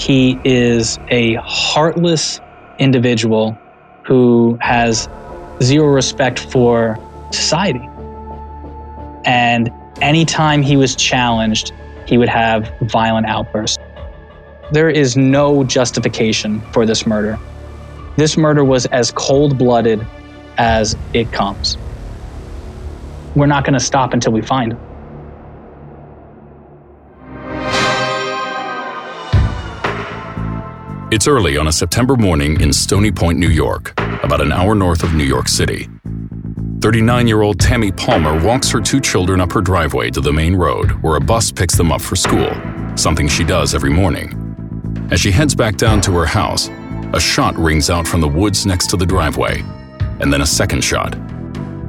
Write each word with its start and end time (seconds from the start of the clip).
He 0.00 0.40
is 0.44 0.98
a 1.10 1.34
heartless 1.44 2.40
individual 2.78 3.58
who 4.06 4.56
has 4.62 5.06
zero 5.62 5.88
respect 5.88 6.38
for 6.38 6.96
society. 7.32 7.86
And 9.26 9.70
anytime 10.00 10.62
he 10.62 10.78
was 10.78 10.96
challenged, 10.96 11.72
he 12.06 12.16
would 12.16 12.30
have 12.30 12.72
violent 12.84 13.26
outbursts. 13.26 13.76
There 14.72 14.88
is 14.88 15.18
no 15.18 15.64
justification 15.64 16.62
for 16.72 16.86
this 16.86 17.06
murder. 17.06 17.38
This 18.16 18.38
murder 18.38 18.64
was 18.64 18.86
as 18.86 19.12
cold 19.12 19.58
blooded 19.58 20.06
as 20.56 20.96
it 21.12 21.30
comes. 21.30 21.76
We're 23.34 23.46
not 23.46 23.64
going 23.64 23.78
to 23.78 23.84
stop 23.84 24.14
until 24.14 24.32
we 24.32 24.40
find 24.40 24.72
him. 24.72 24.80
It's 31.12 31.26
early 31.26 31.56
on 31.56 31.66
a 31.66 31.72
September 31.72 32.14
morning 32.14 32.60
in 32.60 32.72
Stony 32.72 33.10
Point, 33.10 33.36
New 33.36 33.48
York, 33.48 33.92
about 34.22 34.40
an 34.40 34.52
hour 34.52 34.76
north 34.76 35.02
of 35.02 35.12
New 35.12 35.24
York 35.24 35.48
City. 35.48 35.88
39 36.80 37.26
year 37.26 37.42
old 37.42 37.58
Tammy 37.58 37.90
Palmer 37.90 38.40
walks 38.46 38.70
her 38.70 38.80
two 38.80 39.00
children 39.00 39.40
up 39.40 39.50
her 39.50 39.60
driveway 39.60 40.10
to 40.12 40.20
the 40.20 40.32
main 40.32 40.54
road 40.54 40.92
where 41.02 41.16
a 41.16 41.20
bus 41.20 41.50
picks 41.50 41.76
them 41.76 41.90
up 41.90 42.00
for 42.00 42.14
school, 42.14 42.48
something 42.94 43.26
she 43.26 43.42
does 43.42 43.74
every 43.74 43.90
morning. 43.90 45.08
As 45.10 45.18
she 45.18 45.32
heads 45.32 45.52
back 45.52 45.76
down 45.76 46.00
to 46.02 46.12
her 46.12 46.26
house, 46.26 46.68
a 47.12 47.18
shot 47.18 47.56
rings 47.56 47.90
out 47.90 48.06
from 48.06 48.20
the 48.20 48.28
woods 48.28 48.64
next 48.64 48.88
to 48.90 48.96
the 48.96 49.04
driveway, 49.04 49.64
and 50.20 50.32
then 50.32 50.42
a 50.42 50.46
second 50.46 50.84
shot. 50.84 51.18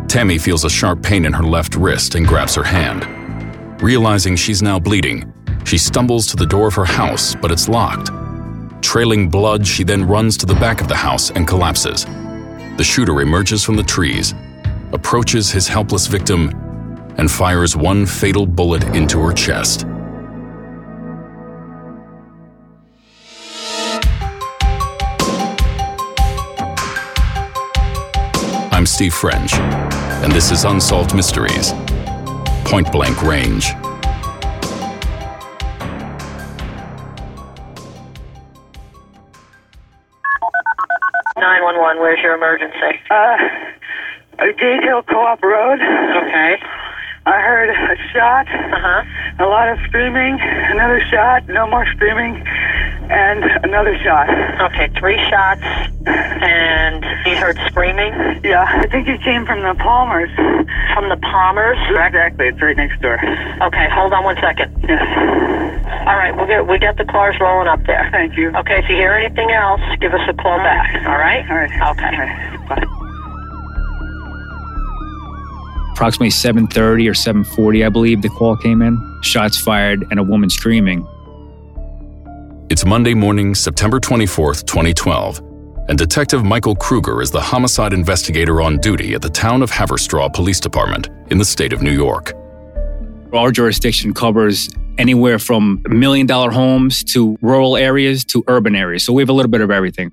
Tammy 0.10 0.40
feels 0.40 0.66
a 0.66 0.70
sharp 0.70 1.04
pain 1.04 1.26
in 1.26 1.34
her 1.34 1.44
left 1.44 1.76
wrist 1.76 2.16
and 2.16 2.26
grabs 2.28 2.56
her 2.56 2.64
hand. 2.64 3.06
Realizing 3.84 4.36
she's 4.36 4.64
now 4.64 4.80
bleeding, 4.80 5.32
she 5.64 5.78
stumbles 5.78 6.26
to 6.26 6.36
the 6.36 6.48
door 6.48 6.70
of 6.70 6.74
her 6.74 6.86
house, 6.86 7.36
but 7.36 7.52
it's 7.52 7.70
locked. 7.70 8.10
Trailing 8.82 9.30
blood, 9.30 9.66
she 9.66 9.84
then 9.84 10.06
runs 10.06 10.36
to 10.38 10.46
the 10.46 10.56
back 10.56 10.82
of 10.82 10.88
the 10.88 10.96
house 10.96 11.32
and 11.32 11.48
collapses. 11.48 12.06
The 12.78 12.84
shooter 12.84 13.22
emerges 13.22 13.64
from 13.64 13.76
the 13.76 13.84
trees, 13.84 14.34
approaches 14.92 15.52
his 15.52 15.68
helpless 15.68 16.08
victim, 16.08 16.50
and 17.18 17.32
fires 17.32 17.76
one 17.76 18.06
fatal 18.06 18.46
bullet 18.46 18.84
into 18.96 19.20
her 19.20 19.32
chest. 19.32 19.86
I'm 28.74 28.86
Steve 28.86 29.14
French, 29.14 29.54
and 29.54 30.32
this 30.32 30.52
is 30.52 30.66
Unsolved 30.66 31.16
Mysteries 31.16 31.72
Point 32.66 32.92
Blank 32.92 33.22
Range. 33.22 33.66
One. 41.82 41.98
Where's 42.00 42.20
your 42.22 42.36
emergency? 42.36 43.00
Uh, 43.10 43.38
Gate 44.38 44.84
Hill 44.84 45.02
Co-op 45.04 45.42
Road. 45.44 45.80
Okay. 45.82 46.58
I 47.26 47.40
heard 47.42 47.70
a 47.70 47.96
shot, 48.14 48.48
Uh 48.50 48.80
huh. 48.80 49.46
a 49.46 49.48
lot 49.48 49.70
of 49.70 49.78
screaming, 49.88 50.40
another 50.42 51.00
shot, 51.12 51.48
no 51.50 51.68
more 51.68 51.86
screaming, 51.94 52.42
and 53.10 53.44
another 53.64 53.98
shot. 54.04 54.30
Okay. 54.62 54.90
Three 55.00 55.18
shots, 55.30 55.62
and 56.06 57.04
you 57.26 57.36
heard 57.38 57.58
screaming 57.68 58.14
Yeah, 58.44 58.66
I 58.68 58.88
think 58.88 59.08
it 59.08 59.22
came 59.22 59.46
from 59.46 59.62
the 59.62 59.74
Palmers. 59.82 60.30
from 60.94 61.10
the 61.10 61.18
Palmers. 61.18 61.78
Exactly, 61.90 62.48
it's 62.48 62.62
right 62.62 62.78
next 62.78 63.02
door. 63.02 63.18
Okay. 63.62 63.88
Hold 63.92 64.14
on 64.14 64.24
one 64.24 64.38
second. 64.42 64.70
Yes. 64.88 65.02
All 66.08 66.18
right. 66.18 66.36
We 66.36 66.48
get 66.48 66.68
we 66.68 66.80
got 66.80 66.98
the 66.98 67.06
cars 67.06 67.36
rolling 67.40 67.68
up 67.68 67.84
there. 67.86 68.08
Thank 68.12 68.36
you. 68.38 68.50
Okay. 68.56 68.80
If 68.80 68.90
you 68.90 68.96
hear 68.96 69.14
anything 69.14 69.52
else, 69.52 69.82
give 70.00 70.14
us 70.14 70.22
a 70.28 70.34
call 70.34 70.58
back. 70.58 70.96
All 71.06 71.18
right. 71.18 71.48
All 71.50 71.56
right. 71.56 71.72
Okay. 71.72 72.06
All 72.06 72.22
right. 72.22 72.70
Bye. 72.70 72.98
approximately 75.94 76.30
7.30 76.30 77.08
or 77.08 77.14
7.40 77.14 77.86
i 77.86 77.90
believe 77.90 78.24
the 78.24 78.30
call 78.30 78.58
came 78.58 78.82
in 78.82 78.98
shots 79.22 79.56
fired 79.60 80.04
and 80.10 80.20
a 80.20 80.24
woman 80.24 80.50
screaming 80.50 81.06
It's 82.72 82.86
Monday 82.86 83.14
morning, 83.14 83.54
September 83.54 84.00
24th, 84.00 84.66
2012, 84.66 85.42
and 85.90 85.98
Detective 86.00 86.44
Michael 86.44 86.76
Kruger 86.76 87.22
is 87.22 87.30
the 87.30 87.42
homicide 87.42 87.94
investigator 87.94 88.62
on 88.62 88.78
duty 88.78 89.14
at 89.14 89.22
the 89.22 89.30
town 89.30 89.62
of 89.62 89.70
Haverstraw 89.70 90.34
Police 90.34 90.60
Department 90.60 91.10
in 91.30 91.38
the 91.38 91.46
state 91.46 91.74
of 91.74 91.82
New 91.84 91.92
York. 91.92 92.32
Our 93.34 93.52
jurisdiction 93.52 94.14
covers 94.14 94.70
anywhere 94.98 95.40
from 95.40 95.82
million 95.90 96.28
dollar 96.28 96.52
homes 96.52 97.04
to 97.04 97.38
rural 97.42 97.78
areas 97.78 98.24
to 98.26 98.44
urban 98.48 98.76
areas 98.76 99.06
so 99.06 99.14
we 99.14 99.22
have 99.22 99.30
a 99.30 99.34
little 99.34 99.52
bit 99.52 99.62
of 99.62 99.72
everything 99.72 100.12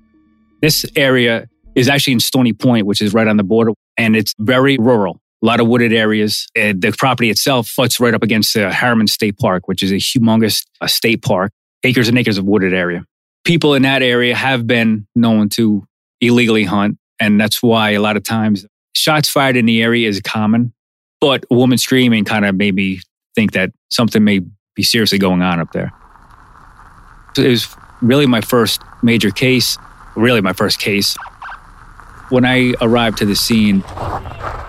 this 0.61 0.85
area 0.95 1.47
is 1.75 1.87
actually 1.87 2.13
in 2.13 2.19
stony 2.19 2.53
point 2.53 2.85
which 2.85 3.01
is 3.01 3.13
right 3.13 3.27
on 3.27 3.37
the 3.37 3.43
border 3.43 3.71
and 3.97 4.15
it's 4.15 4.33
very 4.39 4.77
rural 4.77 5.21
a 5.41 5.45
lot 5.45 5.59
of 5.59 5.67
wooded 5.67 5.93
areas. 5.93 6.47
And 6.55 6.81
the 6.81 6.91
property 6.91 7.29
itself 7.29 7.67
foots 7.67 7.99
right 7.99 8.13
up 8.13 8.23
against 8.23 8.53
the 8.53 8.71
Harriman 8.71 9.07
State 9.07 9.37
Park, 9.37 9.67
which 9.67 9.81
is 9.81 9.91
a 9.91 9.95
humongous 9.95 10.65
uh, 10.81 10.87
state 10.87 11.21
park, 11.21 11.51
acres 11.83 12.09
and 12.09 12.17
acres 12.17 12.37
of 12.37 12.45
wooded 12.45 12.73
area. 12.73 13.05
People 13.45 13.73
in 13.73 13.83
that 13.83 14.01
area 14.01 14.35
have 14.35 14.67
been 14.67 15.07
known 15.15 15.49
to 15.49 15.85
illegally 16.21 16.65
hunt, 16.65 16.97
and 17.19 17.39
that's 17.39 17.63
why 17.63 17.91
a 17.91 18.01
lot 18.01 18.17
of 18.17 18.23
times 18.23 18.65
shots 18.93 19.29
fired 19.29 19.55
in 19.55 19.65
the 19.65 19.81
area 19.81 20.07
is 20.07 20.19
common. 20.21 20.73
But 21.21 21.45
a 21.49 21.55
woman 21.55 21.77
screaming 21.77 22.25
kind 22.25 22.45
of 22.45 22.55
made 22.55 22.75
me 22.75 23.01
think 23.35 23.51
that 23.53 23.71
something 23.89 24.23
may 24.23 24.41
be 24.75 24.83
seriously 24.83 25.17
going 25.17 25.41
on 25.41 25.59
up 25.59 25.71
there. 25.71 25.91
It 27.37 27.47
was 27.47 27.67
really 28.01 28.25
my 28.25 28.41
first 28.41 28.81
major 29.01 29.31
case, 29.31 29.77
really 30.15 30.41
my 30.41 30.53
first 30.53 30.79
case. 30.79 31.15
When 32.29 32.45
I 32.45 32.73
arrived 32.81 33.17
to 33.19 33.25
the 33.25 33.35
scene, 33.35 33.83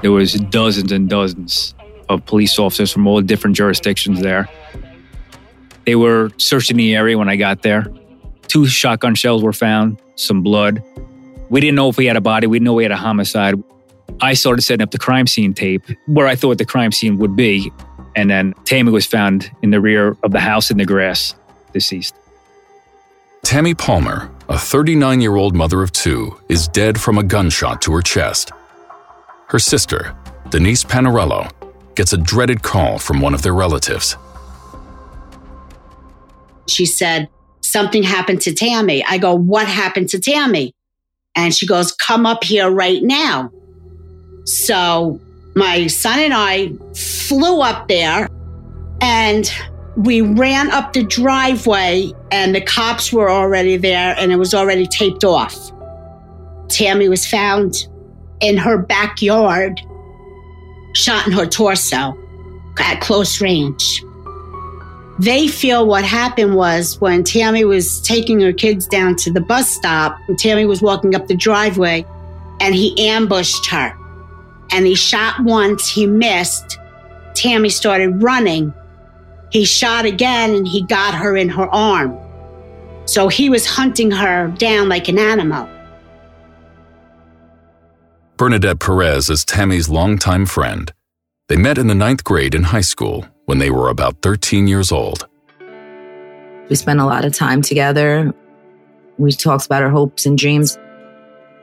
there 0.02 0.12
was 0.12 0.34
dozens 0.34 0.92
and 0.92 1.08
dozens 1.08 1.74
of 2.08 2.24
police 2.26 2.58
officers 2.58 2.90
from 2.90 3.06
all 3.06 3.20
different 3.20 3.56
jurisdictions 3.56 4.20
there. 4.20 4.48
They 5.84 5.96
were 5.96 6.30
searching 6.36 6.76
the 6.76 6.94
area 6.94 7.16
when 7.18 7.28
I 7.28 7.36
got 7.36 7.62
there. 7.62 7.86
Two 8.48 8.66
shotgun 8.66 9.14
shells 9.14 9.42
were 9.42 9.52
found, 9.52 10.00
some 10.16 10.42
blood. 10.42 10.82
We 11.50 11.60
didn't 11.60 11.76
know 11.76 11.88
if 11.88 11.96
we 11.96 12.06
had 12.06 12.16
a 12.16 12.20
body, 12.20 12.46
we 12.46 12.58
didn't 12.58 12.66
know 12.66 12.74
we 12.74 12.84
had 12.84 12.92
a 12.92 12.96
homicide. 12.96 13.54
I 14.20 14.34
started 14.34 14.62
setting 14.62 14.82
up 14.82 14.90
the 14.90 14.98
crime 14.98 15.26
scene 15.26 15.54
tape 15.54 15.84
where 16.06 16.26
I 16.26 16.34
thought 16.34 16.58
the 16.58 16.64
crime 16.64 16.92
scene 16.92 17.18
would 17.18 17.36
be. 17.36 17.72
And 18.16 18.30
then 18.30 18.54
Tammy 18.64 18.90
was 18.90 19.06
found 19.06 19.50
in 19.62 19.70
the 19.70 19.80
rear 19.80 20.16
of 20.22 20.32
the 20.32 20.40
house 20.40 20.70
in 20.70 20.78
the 20.78 20.84
grass, 20.84 21.34
deceased. 21.72 22.14
Tammy 23.42 23.74
Palmer, 23.74 24.30
a 24.48 24.58
39 24.58 25.20
year 25.20 25.36
old 25.36 25.54
mother 25.54 25.82
of 25.82 25.92
two, 25.92 26.38
is 26.48 26.68
dead 26.68 27.00
from 27.00 27.18
a 27.18 27.22
gunshot 27.22 27.80
to 27.82 27.92
her 27.92 28.02
chest. 28.02 28.52
Her 29.48 29.58
sister, 29.58 30.14
Denise 30.50 30.84
Panarello, 30.84 31.50
gets 31.94 32.12
a 32.12 32.16
dreaded 32.16 32.62
call 32.62 32.98
from 32.98 33.20
one 33.20 33.34
of 33.34 33.42
their 33.42 33.54
relatives. 33.54 34.16
She 36.68 36.86
said, 36.86 37.28
Something 37.62 38.02
happened 38.02 38.40
to 38.42 38.54
Tammy. 38.54 39.04
I 39.04 39.18
go, 39.18 39.34
What 39.34 39.66
happened 39.66 40.08
to 40.10 40.20
Tammy? 40.20 40.74
And 41.34 41.54
she 41.54 41.66
goes, 41.66 41.92
Come 41.92 42.26
up 42.26 42.44
here 42.44 42.70
right 42.70 43.02
now. 43.02 43.50
So 44.50 45.20
My 45.54 45.88
son 45.88 46.18
and 46.20 46.32
I 46.32 46.72
flew 46.94 47.60
up 47.60 47.88
there 47.88 48.28
and 49.00 49.50
we 49.96 50.20
ran 50.20 50.70
up 50.70 50.92
the 50.92 51.02
driveway, 51.02 52.12
and 52.30 52.54
the 52.54 52.60
cops 52.60 53.12
were 53.12 53.28
already 53.28 53.76
there 53.76 54.14
and 54.16 54.30
it 54.30 54.36
was 54.36 54.54
already 54.54 54.86
taped 54.86 55.24
off. 55.24 55.72
Tammy 56.68 57.08
was 57.08 57.26
found 57.26 57.88
in 58.40 58.56
her 58.56 58.78
backyard, 58.78 59.80
shot 60.94 61.26
in 61.26 61.32
her 61.32 61.44
torso 61.44 62.16
at 62.78 63.00
close 63.00 63.40
range. 63.40 64.04
They 65.18 65.48
feel 65.48 65.86
what 65.86 66.04
happened 66.04 66.54
was 66.54 66.98
when 67.00 67.24
Tammy 67.24 67.64
was 67.64 68.00
taking 68.00 68.40
her 68.40 68.52
kids 68.52 68.86
down 68.86 69.16
to 69.16 69.32
the 69.32 69.40
bus 69.40 69.68
stop, 69.68 70.16
and 70.28 70.38
Tammy 70.38 70.64
was 70.64 70.80
walking 70.80 71.14
up 71.14 71.26
the 71.26 71.36
driveway, 71.36 72.06
and 72.60 72.74
he 72.74 73.06
ambushed 73.06 73.66
her. 73.66 73.94
And 74.72 74.86
he 74.86 74.94
shot 74.94 75.40
once, 75.40 75.88
he 75.88 76.06
missed. 76.06 76.78
Tammy 77.34 77.68
started 77.68 78.22
running. 78.22 78.72
He 79.50 79.64
shot 79.64 80.04
again 80.04 80.54
and 80.54 80.66
he 80.66 80.82
got 80.82 81.14
her 81.14 81.36
in 81.36 81.48
her 81.48 81.68
arm. 81.68 82.18
So 83.04 83.28
he 83.28 83.48
was 83.48 83.66
hunting 83.66 84.10
her 84.12 84.48
down 84.58 84.88
like 84.88 85.08
an 85.08 85.18
animal. 85.18 85.68
Bernadette 88.36 88.78
Perez 88.78 89.28
is 89.28 89.44
Tammy's 89.44 89.88
longtime 89.88 90.46
friend. 90.46 90.92
They 91.48 91.56
met 91.56 91.76
in 91.76 91.88
the 91.88 91.94
ninth 91.94 92.22
grade 92.22 92.54
in 92.54 92.62
high 92.62 92.80
school 92.80 93.26
when 93.46 93.58
they 93.58 93.70
were 93.70 93.88
about 93.88 94.22
13 94.22 94.68
years 94.68 94.92
old. 94.92 95.26
We 96.68 96.76
spent 96.76 97.00
a 97.00 97.04
lot 97.04 97.24
of 97.24 97.34
time 97.34 97.62
together. 97.62 98.32
We 99.18 99.32
talked 99.32 99.66
about 99.66 99.82
our 99.82 99.90
hopes 99.90 100.24
and 100.24 100.38
dreams. 100.38 100.78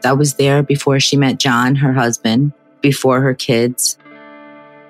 I 0.04 0.12
was 0.12 0.34
there 0.34 0.62
before 0.62 1.00
she 1.00 1.16
met 1.16 1.40
John, 1.40 1.76
her 1.76 1.94
husband, 1.94 2.52
before 2.88 3.20
her 3.20 3.34
kids. 3.34 3.98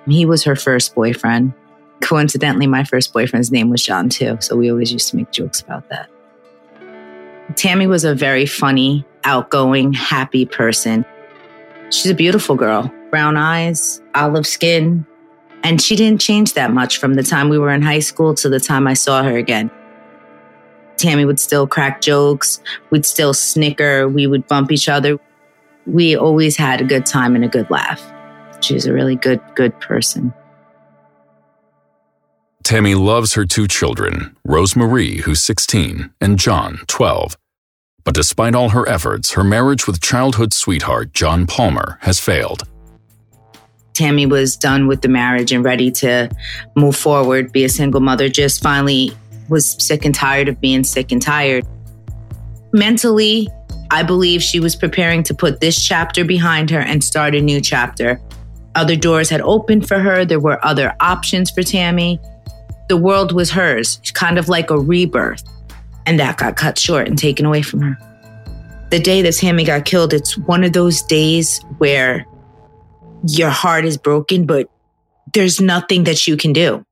He 0.08 0.24
was 0.24 0.44
her 0.44 0.56
first 0.56 0.94
boyfriend. 0.94 1.52
Coincidentally, 2.02 2.68
my 2.68 2.84
first 2.84 3.12
boyfriend's 3.12 3.52
name 3.52 3.72
was 3.72 3.84
John, 3.84 4.08
too. 4.08 4.38
So 4.40 4.56
we 4.56 4.70
always 4.70 4.94
used 4.94 5.10
to 5.10 5.16
make 5.16 5.32
jokes 5.32 5.62
about 5.62 5.90
that. 5.90 6.12
Tammy 7.56 7.88
was 7.88 8.04
a 8.06 8.14
very 8.14 8.46
funny, 8.46 9.04
outgoing, 9.24 9.94
happy 9.94 10.46
person. 10.46 11.04
She's 11.90 12.12
a 12.12 12.14
beautiful 12.14 12.56
girl, 12.56 12.94
brown 13.10 13.36
eyes, 13.36 14.00
olive 14.14 14.46
skin. 14.46 15.04
And 15.64 15.82
she 15.82 15.96
didn't 15.96 16.22
change 16.22 16.54
that 16.54 16.72
much 16.72 17.00
from 17.00 17.16
the 17.16 17.24
time 17.24 17.50
we 17.50 17.58
were 17.58 17.72
in 17.72 17.82
high 17.82 18.02
school 18.02 18.36
to 18.36 18.48
the 18.48 18.60
time 18.60 18.86
I 18.86 18.94
saw 18.94 19.24
her 19.24 19.36
again. 19.36 19.72
Tammy 20.98 21.26
would 21.26 21.40
still 21.40 21.66
crack 21.66 22.02
jokes. 22.02 22.62
We'd 22.92 23.08
still 23.08 23.34
snicker. 23.34 24.08
We 24.08 24.28
would 24.28 24.46
bump 24.48 24.72
each 24.72 24.88
other. 24.88 25.18
We 25.88 26.16
always 26.16 26.57
had 26.57 26.81
a 26.81 26.84
good 26.84 27.06
time 27.06 27.36
and 27.36 27.44
a 27.44 27.48
good 27.48 27.69
laugh. 27.72 28.04
She 28.62 28.74
was 28.74 28.86
a 28.86 28.94
really 28.94 29.16
good, 29.16 29.42
good 29.56 29.80
person. 29.80 30.34
Tammy 32.63 32.95
loves 32.95 33.34
her 33.36 33.45
two 33.45 33.68
children, 33.68 34.36
Rosemarie, 34.45 35.22
who's 35.22 35.42
16, 35.42 36.12
and 36.19 36.38
John, 36.38 36.80
12. 36.88 37.38
But 38.04 38.13
despite 38.13 38.56
all 38.56 38.69
her 38.69 38.88
efforts, 38.89 39.31
her 39.31 39.44
marriage 39.44 39.88
with 39.88 40.01
childhood 40.01 40.54
sweetheart 40.54 41.13
John 41.13 41.48
Palmer 41.48 41.98
has 42.01 42.19
failed. 42.19 42.63
Tammy 43.94 44.25
was 44.25 44.57
done 44.57 44.88
with 44.88 45.01
the 45.01 45.07
marriage 45.07 45.51
and 45.51 45.63
ready 45.63 45.92
to 45.92 46.30
move 46.75 46.95
forward, 46.95 47.51
be 47.51 47.63
a 47.63 47.69
single 47.69 48.01
mother, 48.01 48.30
just 48.30 48.62
finally 48.62 49.12
was 49.50 49.81
sick 49.83 50.04
and 50.04 50.13
tired 50.13 50.50
of 50.50 50.60
being 50.60 50.83
sick 50.83 51.12
and 51.12 51.22
tired. 51.22 51.66
Mentally, 52.74 53.50
I 53.92 54.04
believe 54.04 54.42
she 54.42 54.60
was 54.60 54.75
preparing 54.75 55.24
to 55.24 55.34
put 55.34 55.60
this 55.60 55.84
chapter 55.84 56.24
behind 56.25 56.69
her 56.69 56.80
and 56.80 57.04
start 57.04 57.36
a 57.36 57.42
new 57.42 57.62
chapter. 57.62 58.22
Other 58.75 58.95
doors 58.95 59.30
had 59.30 59.42
opened 59.42 59.88
for 59.88 60.00
her, 60.00 60.25
there 60.25 60.39
were 60.39 60.63
other 60.66 60.95
options 61.00 61.50
for 61.50 61.63
Tammy 61.63 62.19
the 62.88 62.98
world 62.98 63.31
was 63.31 63.51
hers, 63.51 64.00
kind 64.13 64.38
of 64.38 64.50
like 64.50 64.69
a 64.69 64.80
rebirth. 64.80 65.44
And 66.06 66.19
that 66.19 66.38
got 66.38 66.56
cut 66.56 66.80
short 66.80 67.07
and 67.07 67.18
taken 67.18 67.45
away 67.45 67.62
from 67.62 67.81
her. 67.81 67.98
The 68.92 69.00
day 69.00 69.22
that 69.22 69.34
Tammy 69.34 69.66
got 69.66 69.84
killed, 69.84 70.13
it's 70.13 70.38
one 70.38 70.63
of 70.63 70.72
those 70.72 71.01
days 71.01 71.60
where 71.80 72.25
your 73.28 73.50
heart 73.50 73.83
is 73.83 73.98
broken, 73.98 74.45
but 74.45 74.69
there's 75.33 75.60
nothing 75.60 76.06
that 76.06 76.25
you 76.25 76.38
can 76.38 76.54
do. 76.54 76.86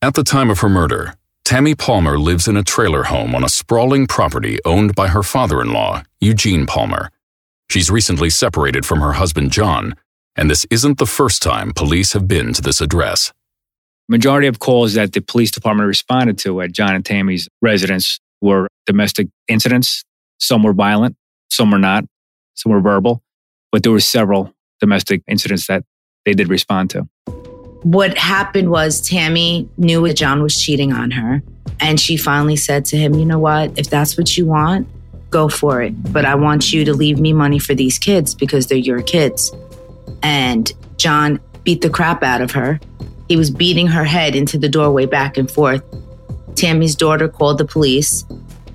At 0.00 0.14
the 0.14 0.24
time 0.24 0.48
of 0.48 0.60
her 0.60 0.70
murder, 0.70 1.14
Tammy 1.44 1.74
Palmer 1.74 2.18
lives 2.18 2.48
in 2.48 2.56
a 2.56 2.62
trailer 2.62 3.02
home 3.04 3.34
on 3.34 3.44
a 3.44 3.50
sprawling 3.50 4.06
property 4.06 4.58
owned 4.64 4.94
by 4.94 5.08
her 5.08 5.22
father 5.22 5.60
in 5.60 5.72
law, 5.72 6.02
Eugene 6.18 6.64
Palmer. 6.64 7.10
She's 7.68 7.90
recently 7.90 8.30
separated 8.30 8.86
from 8.86 9.00
her 9.00 9.12
husband, 9.12 9.52
John, 9.52 9.94
and 10.36 10.50
this 10.50 10.64
isn't 10.70 10.96
the 10.96 11.06
first 11.06 11.42
time 11.42 11.74
police 11.74 12.14
have 12.14 12.26
been 12.26 12.54
to 12.54 12.62
this 12.62 12.80
address. 12.80 13.30
Majority 14.08 14.46
of 14.46 14.58
calls 14.58 14.94
that 14.94 15.12
the 15.12 15.20
police 15.20 15.50
department 15.50 15.86
responded 15.86 16.38
to 16.38 16.62
at 16.62 16.72
John 16.72 16.94
and 16.94 17.04
Tammy's 17.04 17.46
residence 17.60 18.20
were 18.40 18.66
domestic 18.86 19.28
incidents. 19.46 20.02
Some 20.38 20.62
were 20.62 20.72
violent, 20.72 21.14
some 21.50 21.70
were 21.70 21.78
not, 21.78 22.04
some 22.54 22.72
were 22.72 22.80
verbal, 22.80 23.22
but 23.70 23.82
there 23.82 23.92
were 23.92 24.00
several 24.00 24.54
domestic 24.80 25.22
incidents 25.28 25.66
that 25.66 25.84
they 26.24 26.32
did 26.32 26.48
respond 26.48 26.88
to. 26.90 27.06
What 27.84 28.18
happened 28.18 28.70
was 28.70 29.00
Tammy 29.00 29.68
knew 29.76 30.06
that 30.06 30.14
John 30.14 30.42
was 30.42 30.54
cheating 30.54 30.92
on 30.92 31.10
her. 31.12 31.42
And 31.80 31.98
she 31.98 32.16
finally 32.16 32.56
said 32.56 32.84
to 32.86 32.96
him, 32.96 33.14
You 33.14 33.24
know 33.24 33.38
what? 33.38 33.78
If 33.78 33.88
that's 33.88 34.18
what 34.18 34.36
you 34.36 34.46
want, 34.46 34.88
go 35.30 35.48
for 35.48 35.82
it. 35.82 36.12
But 36.12 36.24
I 36.24 36.34
want 36.34 36.72
you 36.72 36.84
to 36.84 36.92
leave 36.92 37.18
me 37.18 37.32
money 37.32 37.58
for 37.58 37.74
these 37.74 37.98
kids 37.98 38.34
because 38.34 38.66
they're 38.66 38.78
your 38.78 39.02
kids. 39.02 39.52
And 40.22 40.72
John 40.96 41.40
beat 41.62 41.80
the 41.80 41.90
crap 41.90 42.22
out 42.22 42.40
of 42.40 42.52
her 42.52 42.78
he 43.28 43.36
was 43.36 43.50
beating 43.50 43.86
her 43.86 44.04
head 44.04 44.34
into 44.34 44.58
the 44.58 44.68
doorway 44.68 45.06
back 45.06 45.36
and 45.36 45.50
forth. 45.50 45.82
Tammy's 46.54 46.94
daughter 46.94 47.28
called 47.28 47.58
the 47.58 47.64
police. 47.64 48.24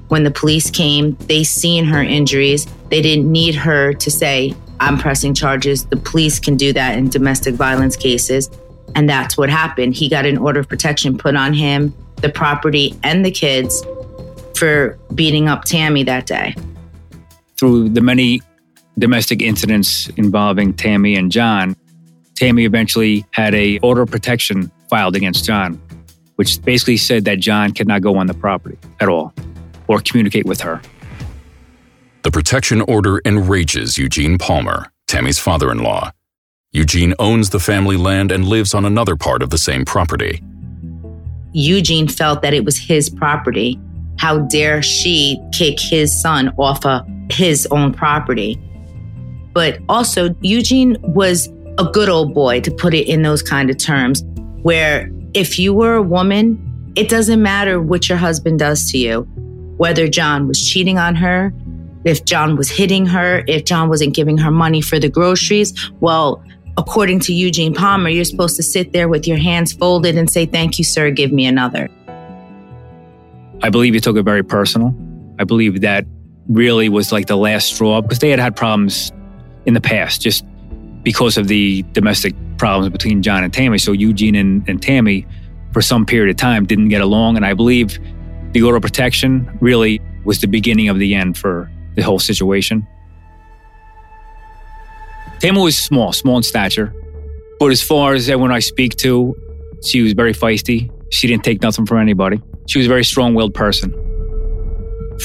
When 0.07 0.23
the 0.23 0.31
police 0.31 0.71
came, 0.71 1.15
they 1.27 1.44
seen 1.44 1.85
her 1.85 2.01
injuries. 2.01 2.65
They 2.89 3.01
didn't 3.01 3.31
need 3.31 3.56
her 3.56 3.94
to 3.94 4.11
say, 4.11 4.56
I'm 4.79 4.97
pressing 4.97 5.35
charges. 5.35 5.85
The 5.85 5.97
police 5.97 6.39
can 6.39 6.57
do 6.57 6.73
that 6.73 6.97
in 6.97 7.09
domestic 7.09 7.56
violence 7.56 7.95
cases. 7.95 8.50
And 8.95 9.09
that's 9.09 9.38
what 9.38 9.50
happened. 9.50 9.95
He 9.95 10.09
got 10.09 10.25
an 10.25 10.38
order 10.38 10.59
of 10.59 10.68
protection 10.68 11.18
put 11.18 11.36
on 11.36 11.53
him, 11.53 11.94
the 12.18 12.30
property, 12.30 12.97
and 13.03 13.25
the 13.25 13.31
kids 13.31 13.83
for 14.56 14.97
beating 15.15 15.47
up 15.47 15.63
Tammy 15.63 16.03
that 16.03 16.25
day. 16.25 16.56
Through 17.57 17.89
the 17.89 18.01
many 18.01 18.41
domestic 18.97 19.41
incidents 19.41 20.09
involving 20.18 20.74
Tammy 20.74 21.15
and 21.15 21.31
John, 21.31 21.75
Tammy 22.36 22.65
eventually 22.65 23.25
had 23.31 23.53
a 23.56 23.80
order 23.80 24.01
of 24.01 24.12
protection 24.12 24.71
filed 24.89 25.15
against 25.15 25.45
John, 25.45 25.81
which 26.35 26.62
basically 26.62 26.97
said 26.97 27.25
that 27.25 27.40
John 27.40 27.73
could 27.73 27.87
not 27.87 28.02
go 28.02 28.16
on 28.18 28.28
the 28.28 28.33
property 28.33 28.78
at 28.99 29.09
all 29.09 29.33
or 29.87 29.99
communicate 29.99 30.45
with 30.45 30.61
her. 30.61 30.81
The 32.23 32.31
protection 32.31 32.81
order 32.81 33.21
enrages 33.25 33.97
Eugene 33.97 34.37
Palmer, 34.37 34.92
Tammy's 35.07 35.40
father 35.40 35.71
in 35.71 35.80
law. 35.80 36.11
Eugene 36.71 37.16
owns 37.18 37.49
the 37.49 37.59
family 37.59 37.97
land 37.97 38.31
and 38.31 38.45
lives 38.45 38.76
on 38.76 38.85
another 38.85 39.16
part 39.16 39.42
of 39.42 39.49
the 39.49 39.57
same 39.57 39.83
property. 39.83 40.44
Eugene 41.52 42.07
felt 42.07 42.44
that 42.44 42.54
it 42.54 42.64
was 42.64 42.78
his 42.78 43.09
property. 43.09 43.80
How 44.19 44.38
dare 44.38 44.83
she 44.83 45.40
kick 45.52 45.80
his 45.80 46.21
son 46.21 46.54
off 46.59 46.85
of 46.85 47.02
his 47.31 47.66
own 47.71 47.92
property? 47.92 48.61
But 49.52 49.80
also, 49.90 50.35
Eugene 50.42 50.95
was 51.02 51.47
a 51.80 51.85
good 51.85 52.07
old 52.07 52.35
boy, 52.35 52.59
to 52.61 52.69
put 52.69 52.94
it 52.94 53.07
in 53.07 53.23
those 53.23 53.42
kind 53.42 53.71
of 53.71 53.80
terms, 53.80 54.23
where 54.61 55.09
if 55.33 55.57
you 55.57 55.73
were 55.73 55.95
a 55.95 56.04
woman, 56.04 56.94
it 56.95 57.09
doesn't 57.09 57.42
matter 57.42 57.81
what 57.81 58.07
your 58.07 58.19
husband 58.19 58.59
does 58.59 58.92
to 58.92 58.99
you, 58.99 59.21
whether 59.78 60.07
John 60.07 60.47
was 60.47 60.64
cheating 60.64 60.99
on 60.99 61.16
her, 61.16 61.52
if 62.06 62.26
John 62.26 62.56
was 62.56 62.69
hitting 62.69 63.07
her, 63.07 63.44
if 63.47 63.66
John 63.66 63.90
wasn't 63.90 64.14
giving 64.14 64.38
her 64.38 64.52
money 64.52 64.81
for 64.81 64.99
the 64.99 65.09
groceries. 65.09 65.73
Well, 65.99 66.44
according 66.78 67.19
to 67.21 67.33
Eugene 67.33 67.73
Palmer, 67.73 68.09
you're 68.09 68.26
supposed 68.26 68.56
to 68.57 68.64
sit 68.64 68.94
there 68.94 69.07
with 69.07 69.28
your 69.28 69.38
hands 69.38 69.73
folded 69.73 70.18
and 70.18 70.30
say, 70.30 70.45
Thank 70.45 70.78
you, 70.78 70.83
sir, 70.83 71.11
give 71.11 71.31
me 71.31 71.45
another. 71.45 71.90
I 73.61 73.69
believe 73.69 73.94
he 73.94 73.99
took 73.99 74.16
it 74.16 74.23
very 74.23 74.44
personal. 74.44 74.95
I 75.38 75.44
believe 75.44 75.81
that 75.81 76.06
really 76.47 76.90
was 76.90 77.11
like 77.11 77.28
the 77.28 77.38
last 77.38 77.73
straw 77.73 78.02
because 78.02 78.19
they 78.19 78.30
had 78.30 78.40
had 78.40 78.56
problems 78.56 79.11
in 79.66 79.73
the 79.73 79.81
past, 79.81 80.21
just 80.21 80.45
because 81.04 81.38
of 81.38 81.47
the 81.47 81.83
domestic 81.94 82.33
problems 82.57 82.92
between 82.92 83.21
John 83.21 83.44
and 83.44 83.54
Tammy. 83.54 83.78
So 83.78 83.92
Eugene 83.92 84.35
and, 84.35 84.68
and 84.68 84.81
Tammy, 84.81 85.26
for 85.71 85.81
some 85.81 86.06
period 86.06 86.30
of 86.30 86.38
time, 86.38 86.66
didn't 86.66 86.90
get 86.90 87.02
along. 87.02 87.35
And 87.35 87.45
I 87.45 87.54
believe 87.54 87.99
the 88.54 88.64
order 88.64 88.78
of 88.78 88.83
protection 88.83 89.57
really 89.61 90.02
was 90.26 90.42
the 90.42 90.47
beginning 90.47 90.90
of 90.90 90.99
the 90.99 91.16
end 91.16 91.38
for 91.38 91.71
the 91.95 92.02
whole 92.02 92.19
situation. 92.19 92.88
Tammy 95.39 95.61
was 95.61 95.77
small, 95.77 96.11
small 96.11 96.37
in 96.37 96.43
stature. 96.43 96.93
But 97.59 97.71
as 97.71 97.81
far 97.81 98.13
as 98.13 98.29
uh, 98.29 98.33
everyone 98.33 98.51
I 98.51 98.59
speak 98.59 98.95
to, 98.97 99.35
she 99.83 100.01
was 100.01 100.13
very 100.13 100.33
feisty. 100.33 100.89
She 101.11 101.27
didn't 101.27 101.43
take 101.43 101.61
nothing 101.61 101.85
from 101.85 101.99
anybody. 101.99 102.41
She 102.67 102.79
was 102.79 102.85
a 102.85 102.89
very 102.89 103.03
strong 103.03 103.33
willed 103.33 103.53
person. 103.53 103.93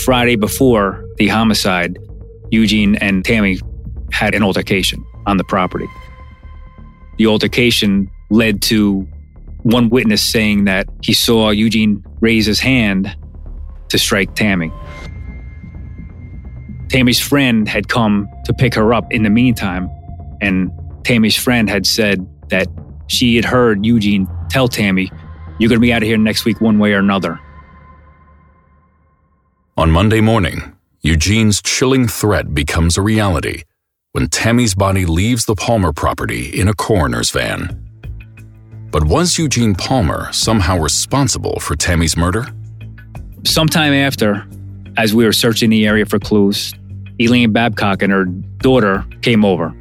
Friday 0.05 0.37
before 0.37 1.05
the 1.17 1.29
homicide, 1.29 1.99
Eugene 2.51 2.97
and 2.97 3.25
Tammy 3.25 3.59
had 4.13 4.35
an 4.35 4.43
altercation 4.43 5.05
on 5.27 5.37
the 5.37 5.45
property. 5.45 5.87
The 7.19 7.27
altercation 7.27 8.11
led 8.31 8.63
to 8.63 9.07
one 9.63 9.89
witness 9.89 10.23
saying 10.23 10.65
that 10.65 10.89
he 11.03 11.13
saw 11.13 11.51
Eugene 11.51 12.05
raise 12.21 12.47
his 12.47 12.61
hand 12.61 13.17
to 13.89 13.99
strike 13.99 14.35
Tammy. 14.35 14.73
Tammy's 16.89 17.21
friend 17.21 17.69
had 17.69 17.89
come 17.89 18.29
to 18.45 18.53
pick 18.53 18.75
her 18.75 18.93
up 18.93 19.13
in 19.13 19.23
the 19.23 19.31
meantime, 19.31 19.89
and 20.45 20.71
Tammy's 21.05 21.37
friend 21.37 21.69
had 21.69 21.87
said 21.87 22.27
that 22.51 22.69
she 23.07 23.37
had 23.37 23.45
heard 23.45 23.85
Eugene 23.85 24.29
tell 24.51 24.69
Tammy, 24.69 25.11
You're 25.59 25.69
going 25.69 25.81
to 25.81 25.87
be 25.87 25.93
out 25.93 26.03
of 26.03 26.09
here 26.09 26.19
next 26.19 26.45
week, 26.45 26.61
one 26.61 26.79
way 26.79 26.93
or 26.93 26.99
another. 26.99 27.41
On 29.77 29.91
Monday 29.91 30.21
morning, 30.21 30.77
Eugene's 31.01 31.61
chilling 31.63 32.07
threat 32.07 32.55
becomes 32.55 32.97
a 32.97 33.03
reality 33.03 33.65
when 34.13 34.29
Tammy's 34.29 34.75
body 34.75 35.07
leaves 35.07 35.47
the 35.47 35.55
Palmer 35.55 35.93
property 35.93 36.49
in 36.61 36.69
a 36.69 36.75
coroner's 36.75 37.31
van. 37.31 37.81
But 38.91 39.05
was 39.05 39.39
Eugene 39.39 39.75
Palmer 39.75 40.33
somehow 40.33 40.79
responsible 40.79 41.59
for 41.59 41.75
Tammy's 41.75 42.17
murder? 42.17 42.47
Sometime 43.45 43.93
after, 43.93 44.47
as 44.97 45.15
we 45.15 45.25
were 45.25 45.33
searching 45.33 45.71
the 45.71 45.87
area 45.87 46.07
for 46.07 46.19
clues, 46.19 46.73
Elaine 47.19 47.53
Babcock 47.53 48.03
and 48.03 48.13
her 48.13 48.25
daughter 48.59 49.05
came 49.23 49.45
over. 49.45 49.75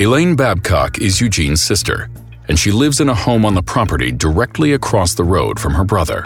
Elaine 0.00 0.34
Babcock 0.34 0.98
is 0.98 1.20
Eugene's 1.20 1.60
sister, 1.60 2.08
and 2.48 2.58
she 2.58 2.72
lives 2.72 3.02
in 3.02 3.10
a 3.10 3.14
home 3.14 3.44
on 3.44 3.52
the 3.52 3.62
property 3.62 4.10
directly 4.10 4.72
across 4.72 5.12
the 5.12 5.24
road 5.24 5.60
from 5.60 5.74
her 5.74 5.84
brother. 5.84 6.24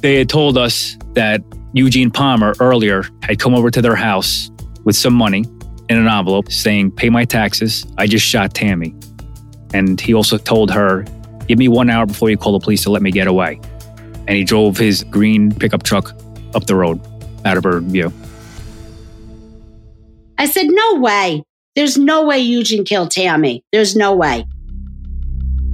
They 0.00 0.14
had 0.14 0.30
told 0.30 0.56
us 0.56 0.96
that 1.12 1.42
Eugene 1.74 2.10
Palmer 2.10 2.54
earlier 2.60 3.04
had 3.22 3.38
come 3.38 3.54
over 3.54 3.70
to 3.70 3.82
their 3.82 3.94
house 3.94 4.50
with 4.84 4.96
some 4.96 5.12
money 5.12 5.44
in 5.90 5.98
an 5.98 6.08
envelope 6.08 6.50
saying, 6.50 6.92
Pay 6.92 7.10
my 7.10 7.26
taxes. 7.26 7.86
I 7.98 8.06
just 8.06 8.24
shot 8.24 8.54
Tammy. 8.54 8.94
And 9.74 10.00
he 10.00 10.14
also 10.14 10.38
told 10.38 10.70
her, 10.70 11.04
Give 11.46 11.58
me 11.58 11.68
one 11.68 11.90
hour 11.90 12.06
before 12.06 12.30
you 12.30 12.38
call 12.38 12.58
the 12.58 12.64
police 12.64 12.84
to 12.84 12.90
let 12.90 13.02
me 13.02 13.10
get 13.10 13.26
away. 13.26 13.60
And 14.26 14.30
he 14.30 14.44
drove 14.44 14.78
his 14.78 15.04
green 15.04 15.54
pickup 15.54 15.82
truck 15.82 16.14
up 16.54 16.64
the 16.64 16.74
road 16.74 17.06
out 17.44 17.58
of 17.58 17.64
her 17.64 17.80
view. 17.80 18.10
I 20.38 20.46
said, 20.46 20.68
No 20.68 20.94
way. 21.00 21.42
There's 21.78 21.96
no 21.96 22.24
way 22.24 22.40
Eugene 22.40 22.84
killed 22.84 23.12
Tammy. 23.12 23.62
There's 23.70 23.94
no 23.94 24.12
way. 24.12 24.44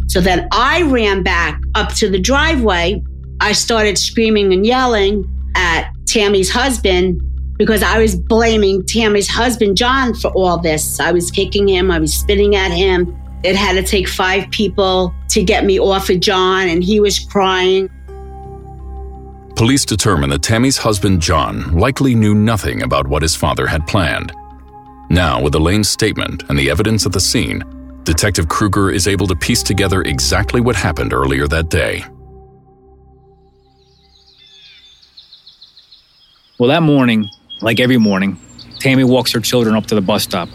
So 0.08 0.20
then 0.20 0.46
I 0.52 0.82
ran 0.82 1.22
back 1.22 1.58
up 1.74 1.94
to 1.94 2.10
the 2.10 2.20
driveway. 2.20 3.02
I 3.40 3.52
started 3.52 3.96
screaming 3.96 4.52
and 4.52 4.66
yelling 4.66 5.24
at 5.56 5.90
Tammy's 6.04 6.50
husband 6.50 7.22
because 7.56 7.82
I 7.82 8.00
was 8.00 8.16
blaming 8.16 8.84
Tammy's 8.84 9.28
husband, 9.28 9.78
John, 9.78 10.12
for 10.12 10.30
all 10.32 10.58
this. 10.58 11.00
I 11.00 11.10
was 11.10 11.30
kicking 11.30 11.66
him, 11.66 11.90
I 11.90 11.98
was 11.98 12.12
spitting 12.12 12.54
at 12.54 12.70
him. 12.70 13.18
It 13.42 13.56
had 13.56 13.72
to 13.72 13.82
take 13.82 14.06
five 14.06 14.50
people 14.50 15.14
to 15.30 15.42
get 15.42 15.64
me 15.64 15.80
off 15.80 16.10
of 16.10 16.20
John, 16.20 16.68
and 16.68 16.84
he 16.84 17.00
was 17.00 17.18
crying. 17.18 17.88
Police 19.56 19.86
determined 19.86 20.32
that 20.32 20.42
Tammy's 20.42 20.76
husband, 20.76 21.22
John, 21.22 21.78
likely 21.78 22.14
knew 22.14 22.34
nothing 22.34 22.82
about 22.82 23.06
what 23.06 23.22
his 23.22 23.34
father 23.34 23.66
had 23.66 23.86
planned. 23.86 24.34
Now, 25.14 25.40
with 25.40 25.54
Elaine's 25.54 25.88
statement 25.88 26.42
and 26.48 26.58
the 26.58 26.68
evidence 26.68 27.06
at 27.06 27.12
the 27.12 27.20
scene, 27.20 27.62
Detective 28.02 28.48
Kruger 28.48 28.90
is 28.90 29.06
able 29.06 29.28
to 29.28 29.36
piece 29.36 29.62
together 29.62 30.02
exactly 30.02 30.60
what 30.60 30.74
happened 30.74 31.12
earlier 31.12 31.46
that 31.46 31.68
day. 31.68 32.04
Well, 36.58 36.68
that 36.68 36.82
morning, 36.82 37.28
like 37.60 37.78
every 37.78 37.96
morning, 37.96 38.40
Tammy 38.80 39.04
walks 39.04 39.30
her 39.30 39.38
children 39.38 39.76
up 39.76 39.86
to 39.86 39.94
the 39.94 40.00
bus 40.00 40.24
stop. 40.24 40.48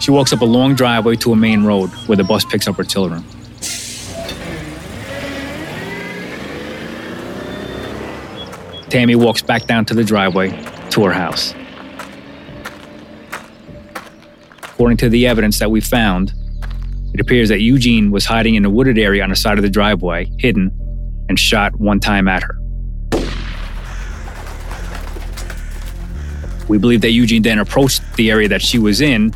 She 0.00 0.10
walks 0.10 0.34
up 0.34 0.42
a 0.42 0.44
long 0.44 0.74
driveway 0.74 1.16
to 1.16 1.32
a 1.32 1.36
main 1.36 1.64
road 1.64 1.88
where 2.06 2.16
the 2.16 2.24
bus 2.24 2.44
picks 2.44 2.68
up 2.68 2.76
her 2.76 2.84
children. 2.84 3.24
Tammy 8.90 9.14
walks 9.14 9.40
back 9.40 9.66
down 9.66 9.86
to 9.86 9.94
the 9.94 10.04
driveway 10.04 10.73
to 10.94 11.04
her 11.04 11.12
house. 11.12 11.54
According 14.62 14.96
to 14.98 15.08
the 15.08 15.26
evidence 15.26 15.58
that 15.58 15.70
we 15.70 15.80
found, 15.80 16.32
it 17.12 17.20
appears 17.20 17.48
that 17.48 17.60
Eugene 17.60 18.12
was 18.12 18.24
hiding 18.24 18.54
in 18.54 18.64
a 18.64 18.70
wooded 18.70 18.96
area 18.96 19.22
on 19.24 19.30
the 19.30 19.36
side 19.36 19.58
of 19.58 19.62
the 19.62 19.70
driveway, 19.70 20.30
hidden, 20.38 20.70
and 21.28 21.38
shot 21.38 21.74
one 21.80 21.98
time 21.98 22.28
at 22.28 22.44
her. 22.44 22.58
We 26.68 26.78
believe 26.78 27.00
that 27.00 27.10
Eugene 27.10 27.42
then 27.42 27.58
approached 27.58 28.00
the 28.14 28.30
area 28.30 28.48
that 28.48 28.62
she 28.62 28.78
was 28.78 29.00
in, 29.00 29.32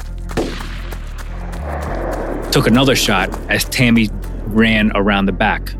took 2.52 2.68
another 2.68 2.94
shot 2.94 3.36
as 3.50 3.64
Tammy 3.64 4.08
ran 4.46 4.92
around 4.94 5.26
the 5.26 5.32
back. 5.32 5.74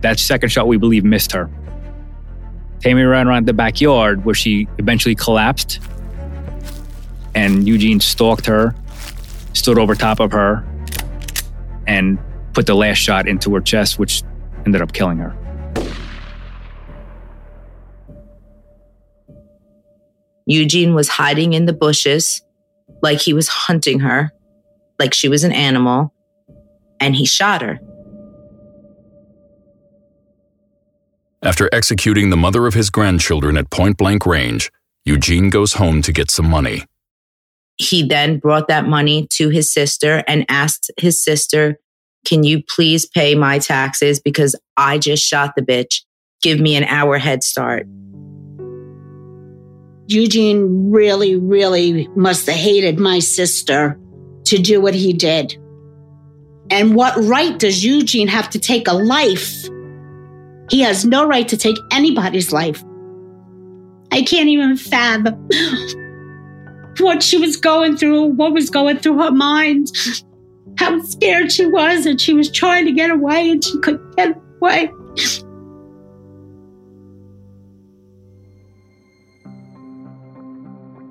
That 0.00 0.18
second 0.18 0.48
shot, 0.48 0.66
we 0.66 0.78
believe, 0.78 1.04
missed 1.04 1.32
her. 1.32 1.50
Tammy 2.80 3.02
ran 3.02 3.26
around 3.26 3.46
the 3.46 3.52
backyard 3.52 4.24
where 4.24 4.34
she 4.34 4.68
eventually 4.78 5.14
collapsed, 5.14 5.80
and 7.34 7.66
Eugene 7.66 8.00
stalked 8.00 8.46
her, 8.46 8.74
stood 9.52 9.78
over 9.78 9.94
top 9.94 10.20
of 10.20 10.32
her, 10.32 10.64
and 11.86 12.18
put 12.52 12.66
the 12.66 12.74
last 12.74 12.98
shot 12.98 13.28
into 13.28 13.54
her 13.54 13.60
chest, 13.60 13.98
which 13.98 14.22
ended 14.64 14.82
up 14.82 14.92
killing 14.92 15.18
her. 15.18 15.36
Eugene 20.46 20.94
was 20.94 21.08
hiding 21.08 21.54
in 21.54 21.66
the 21.66 21.72
bushes 21.72 22.40
like 23.02 23.20
he 23.20 23.32
was 23.32 23.48
hunting 23.48 24.00
her, 24.00 24.32
like 24.98 25.12
she 25.12 25.28
was 25.28 25.42
an 25.44 25.52
animal, 25.52 26.14
and 27.00 27.16
he 27.16 27.26
shot 27.26 27.62
her. 27.62 27.80
After 31.46 31.70
executing 31.72 32.30
the 32.30 32.36
mother 32.36 32.66
of 32.66 32.74
his 32.74 32.90
grandchildren 32.90 33.56
at 33.56 33.70
point 33.70 33.98
blank 33.98 34.26
range, 34.26 34.72
Eugene 35.04 35.48
goes 35.48 35.74
home 35.74 36.02
to 36.02 36.12
get 36.12 36.28
some 36.28 36.50
money. 36.50 36.82
He 37.76 38.04
then 38.04 38.40
brought 38.40 38.66
that 38.66 38.88
money 38.88 39.28
to 39.34 39.50
his 39.50 39.72
sister 39.72 40.24
and 40.26 40.44
asked 40.48 40.90
his 40.98 41.22
sister, 41.22 41.78
Can 42.24 42.42
you 42.42 42.64
please 42.74 43.06
pay 43.06 43.36
my 43.36 43.60
taxes 43.60 44.18
because 44.18 44.56
I 44.76 44.98
just 44.98 45.22
shot 45.22 45.52
the 45.54 45.62
bitch? 45.62 46.02
Give 46.42 46.58
me 46.58 46.74
an 46.74 46.82
hour 46.82 47.16
head 47.16 47.44
start. 47.44 47.86
Eugene 50.08 50.90
really, 50.90 51.36
really 51.36 52.08
must 52.16 52.46
have 52.46 52.56
hated 52.56 52.98
my 52.98 53.20
sister 53.20 53.96
to 54.46 54.58
do 54.58 54.80
what 54.80 54.94
he 54.94 55.12
did. 55.12 55.56
And 56.70 56.96
what 56.96 57.14
right 57.16 57.56
does 57.56 57.84
Eugene 57.84 58.26
have 58.26 58.50
to 58.50 58.58
take 58.58 58.88
a 58.88 58.94
life? 58.94 59.68
He 60.70 60.80
has 60.80 61.04
no 61.04 61.26
right 61.26 61.46
to 61.48 61.56
take 61.56 61.76
anybody's 61.92 62.52
life. 62.52 62.82
I 64.10 64.22
can't 64.22 64.48
even 64.48 64.76
fathom 64.76 65.34
what 67.00 67.22
she 67.22 67.38
was 67.38 67.56
going 67.56 67.96
through, 67.96 68.24
what 68.26 68.52
was 68.52 68.70
going 68.70 68.98
through 68.98 69.18
her 69.18 69.30
mind, 69.30 69.92
how 70.78 71.00
scared 71.02 71.52
she 71.52 71.66
was, 71.66 72.06
and 72.06 72.20
she 72.20 72.32
was 72.32 72.50
trying 72.50 72.84
to 72.86 72.92
get 72.92 73.10
away 73.10 73.50
and 73.50 73.64
she 73.64 73.78
couldn't 73.80 74.16
get 74.16 74.36
away. 74.60 74.90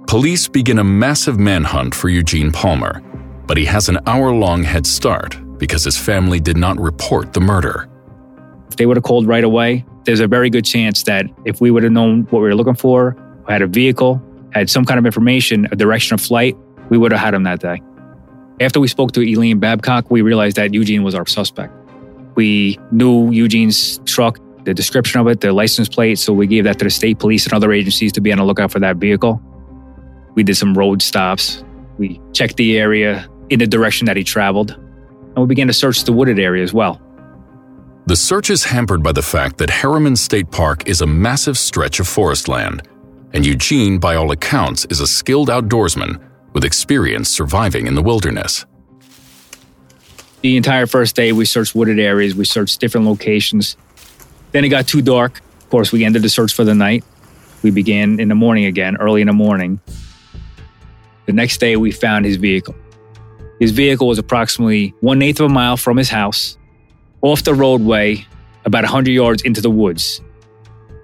Police 0.08 0.48
begin 0.48 0.80
a 0.80 0.84
massive 0.84 1.40
manhunt 1.40 1.94
for 1.94 2.10
Eugene 2.10 2.52
Palmer, 2.52 3.02
but 3.48 3.58
he 3.58 3.66
has 3.66 3.90
an 3.90 4.00
hour 4.08 4.32
long 4.32 4.64
head 4.64 4.88
start 4.88 5.38
because 5.58 5.84
his 5.84 5.98
family 5.98 6.40
did 6.40 6.58
not 6.58 6.80
report 6.80 7.34
the 7.34 7.42
murder. 7.42 7.90
If 8.75 8.79
they 8.79 8.88
would 8.88 8.98
have 8.98 9.05
called 9.05 9.25
right 9.25 9.46
away, 9.46 9.86
there's 10.03 10.20
a 10.20 10.27
very 10.27 10.50
good 10.50 10.65
chance 10.65 11.03
that 11.03 11.27
if 11.46 11.62
we 11.62 11.72
would 11.72 11.84
have 11.84 11.94
known 11.94 12.24
what 12.24 12.41
we 12.41 12.50
were 12.50 12.55
looking 12.55 12.75
for, 12.75 13.15
had 13.48 13.62
a 13.62 13.67
vehicle, 13.67 14.22
had 14.51 14.70
some 14.70 14.84
kind 14.84 15.00
of 15.00 15.05
information, 15.05 15.65
a 15.72 15.77
direction 15.77 16.13
of 16.13 16.20
flight, 16.20 16.58
we 16.89 16.98
would 16.98 17.13
have 17.13 17.22
had 17.22 17.34
him 17.34 17.44
that 17.44 17.62
day. 17.62 17.82
After 18.60 18.82
we 18.82 18.89
spoke 18.89 19.13
to 19.13 19.22
Elaine 19.22 19.60
Babcock, 19.60 20.12
we 20.12 20.22
realized 20.22 20.58
that 20.58 20.74
Eugene 20.74 21.03
was 21.03 21.15
our 21.15 21.25
suspect. 21.25 21.74
We 22.36 22.77
knew 22.91 23.32
Eugene's 23.32 24.00
truck, 24.00 24.39
the 24.65 24.74
description 24.74 25.22
of 25.22 25.27
it, 25.27 25.39
the 25.39 25.53
license 25.53 25.88
plate, 25.88 26.20
so 26.20 26.34
we 26.34 26.46
gave 26.46 26.65
that 26.65 26.77
to 26.79 26.84
the 26.84 26.91
state 26.91 27.17
police 27.17 27.46
and 27.46 27.53
other 27.53 27.72
agencies 27.72 28.12
to 28.12 28.20
be 28.20 28.34
on 28.34 28.39
the 28.39 28.44
lookout 28.44 28.74
for 28.74 28.82
that 28.82 28.98
vehicle. 28.98 29.41
We 30.34 30.44
did 30.44 30.58
some 30.58 30.77
road 30.77 31.01
stops. 31.01 31.63
We 31.98 32.20
checked 32.34 32.58
the 32.58 32.77
area 32.77 33.25
in 33.50 33.60
the 33.60 33.67
direction 33.67 34.05
that 34.08 34.17
he 34.17 34.25
traveled, 34.25 34.72
and 34.72 35.38
we 35.38 35.46
began 35.46 35.67
to 35.67 35.74
search 35.74 36.03
the 36.03 36.12
wooded 36.12 36.39
area 36.39 36.62
as 36.62 36.74
well. 36.74 37.00
The 38.08 38.16
search 38.16 38.52
is 38.52 38.64
hampered 38.64 39.02
by 39.02 39.14
the 39.14 39.24
fact 39.24 39.58
that 39.58 39.72
Harriman 39.72 40.16
State 40.16 40.52
Park 40.52 40.88
is 40.88 41.02
a 41.02 41.08
massive 41.08 41.58
stretch 41.58 42.00
of 42.00 42.08
forest 42.08 42.48
land, 42.48 42.88
and 43.34 43.44
Eugene, 43.44 43.98
by 43.98 44.14
all 44.16 44.30
accounts, 44.30 44.86
is 44.92 45.00
a 45.00 45.08
skilled 45.08 45.50
outdoorsman 45.50 46.22
with 46.54 46.64
experience 46.64 47.30
surviving 47.30 47.88
in 47.88 47.96
the 47.96 48.04
wilderness. 48.04 48.68
The 50.42 50.56
entire 50.56 50.86
first 50.86 51.16
day, 51.16 51.32
we 51.32 51.46
searched 51.46 51.74
wooded 51.74 51.98
areas, 51.98 52.36
we 52.36 52.46
searched 52.46 52.80
different 52.80 53.08
locations. 53.08 53.76
Then 54.52 54.64
it 54.64 54.70
got 54.70 54.88
too 54.88 55.02
dark. 55.02 55.42
Of 55.64 55.70
course, 55.72 55.92
we 55.92 56.06
ended 56.06 56.22
the 56.22 56.30
search 56.30 56.54
for 56.54 56.64
the 56.64 56.76
night. 56.76 57.04
We 57.64 57.72
began 57.72 58.20
in 58.20 58.30
the 58.30 58.36
morning 58.36 58.66
again, 58.66 58.98
early 58.98 59.22
in 59.22 59.28
the 59.28 59.34
morning. 59.34 59.80
The 61.26 61.34
next 61.34 61.58
day, 61.58 61.76
we 61.76 61.90
found 61.90 62.26
his 62.26 62.36
vehicle. 62.36 62.76
His 63.60 63.72
vehicle 63.72 64.08
was 64.08 64.20
approximately 64.20 64.94
one 65.00 65.24
eighth 65.24 65.40
of 65.40 65.48
a 65.48 65.50
mile 65.50 65.76
from 65.76 65.98
his 65.98 66.10
house, 66.10 66.60
off 67.22 67.43
the 67.43 67.53
roadway, 67.53 68.25
about 68.65 68.84
100 68.84 69.12
yards 69.12 69.41
into 69.43 69.62
the 69.62 69.69
woods. 69.69 70.22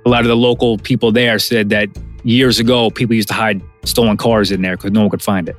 A 0.05 0.09
lot 0.09 0.21
of 0.21 0.27
the 0.27 0.35
local 0.35 0.77
people 0.77 1.11
there 1.11 1.39
said 1.39 1.69
that 1.69 1.89
years 2.23 2.59
ago, 2.59 2.89
people 2.89 3.15
used 3.15 3.27
to 3.27 3.33
hide 3.33 3.61
stolen 3.83 4.17
cars 4.17 4.51
in 4.51 4.61
there 4.61 4.75
because 4.77 4.91
no 4.91 5.01
one 5.01 5.09
could 5.09 5.21
find 5.21 5.49
it. 5.49 5.55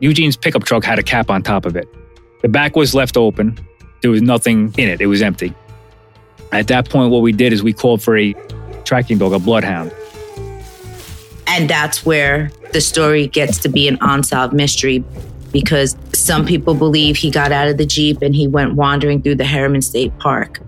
Eugene's 0.00 0.36
pickup 0.36 0.64
truck 0.64 0.84
had 0.84 0.98
a 0.98 1.02
cap 1.02 1.30
on 1.30 1.42
top 1.42 1.64
of 1.64 1.76
it. 1.76 1.88
The 2.42 2.48
back 2.48 2.74
was 2.74 2.94
left 2.94 3.16
open. 3.16 3.58
There 4.00 4.10
was 4.10 4.22
nothing 4.22 4.74
in 4.76 4.88
it, 4.88 5.00
it 5.00 5.06
was 5.06 5.22
empty. 5.22 5.54
At 6.50 6.66
that 6.68 6.90
point, 6.90 7.10
what 7.10 7.22
we 7.22 7.32
did 7.32 7.52
is 7.52 7.62
we 7.62 7.72
called 7.72 8.02
for 8.02 8.18
a 8.18 8.34
tracking 8.84 9.18
dog, 9.18 9.32
a 9.32 9.38
bloodhound. 9.38 9.92
And 11.46 11.68
that's 11.68 12.04
where 12.04 12.50
the 12.72 12.80
story 12.80 13.26
gets 13.26 13.58
to 13.58 13.68
be 13.68 13.88
an 13.88 13.98
unsolved 14.00 14.52
mystery 14.52 15.04
because 15.52 15.96
some 16.22 16.46
people 16.46 16.74
believe 16.74 17.16
he 17.16 17.30
got 17.30 17.50
out 17.50 17.66
of 17.66 17.78
the 17.78 17.86
Jeep 17.86 18.22
and 18.22 18.34
he 18.34 18.46
went 18.46 18.74
wandering 18.74 19.20
through 19.20 19.34
the 19.34 19.44
Harriman 19.44 19.82
State 19.82 20.16
Park. 20.18 20.60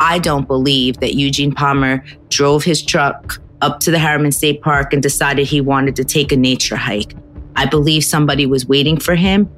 I 0.00 0.18
don't 0.18 0.46
believe 0.46 0.98
that 0.98 1.14
Eugene 1.14 1.52
Palmer 1.52 2.04
drove 2.28 2.62
his 2.62 2.82
truck 2.82 3.40
up 3.62 3.80
to 3.80 3.90
the 3.90 3.98
Harriman 3.98 4.32
State 4.32 4.60
Park 4.60 4.92
and 4.92 5.02
decided 5.02 5.46
he 5.46 5.60
wanted 5.60 5.96
to 5.96 6.04
take 6.04 6.30
a 6.30 6.36
nature 6.36 6.76
hike. 6.76 7.14
I 7.56 7.66
believe 7.66 8.04
somebody 8.04 8.44
was 8.44 8.66
waiting 8.66 8.98
for 8.98 9.14
him, 9.14 9.48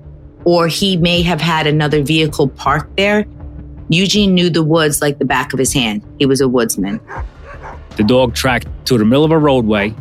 or 0.45 0.69
he 0.69 0.97
may 0.97 1.23
have 1.23 1.41
had 1.41 1.67
another 1.67 2.03
vehicle 2.03 2.49
parked 2.49 2.97
there. 2.97 3.27
Eugene 3.89 4.35
knew 4.35 4.51
the 4.51 4.63
woods 4.63 5.03
like 5.03 5.19
the 5.19 5.25
back 5.25 5.53
of 5.53 5.59
his 5.59 5.73
hand. 5.73 6.03
He 6.19 6.27
was 6.27 6.41
a 6.41 6.49
woodsman. 6.49 7.01
The 7.97 8.05
dog 8.05 8.35
tracked 8.35 8.69
to 8.87 8.99
the 8.99 9.05
middle 9.05 9.25
of 9.25 9.31
a 9.31 9.39
roadway 9.39 9.95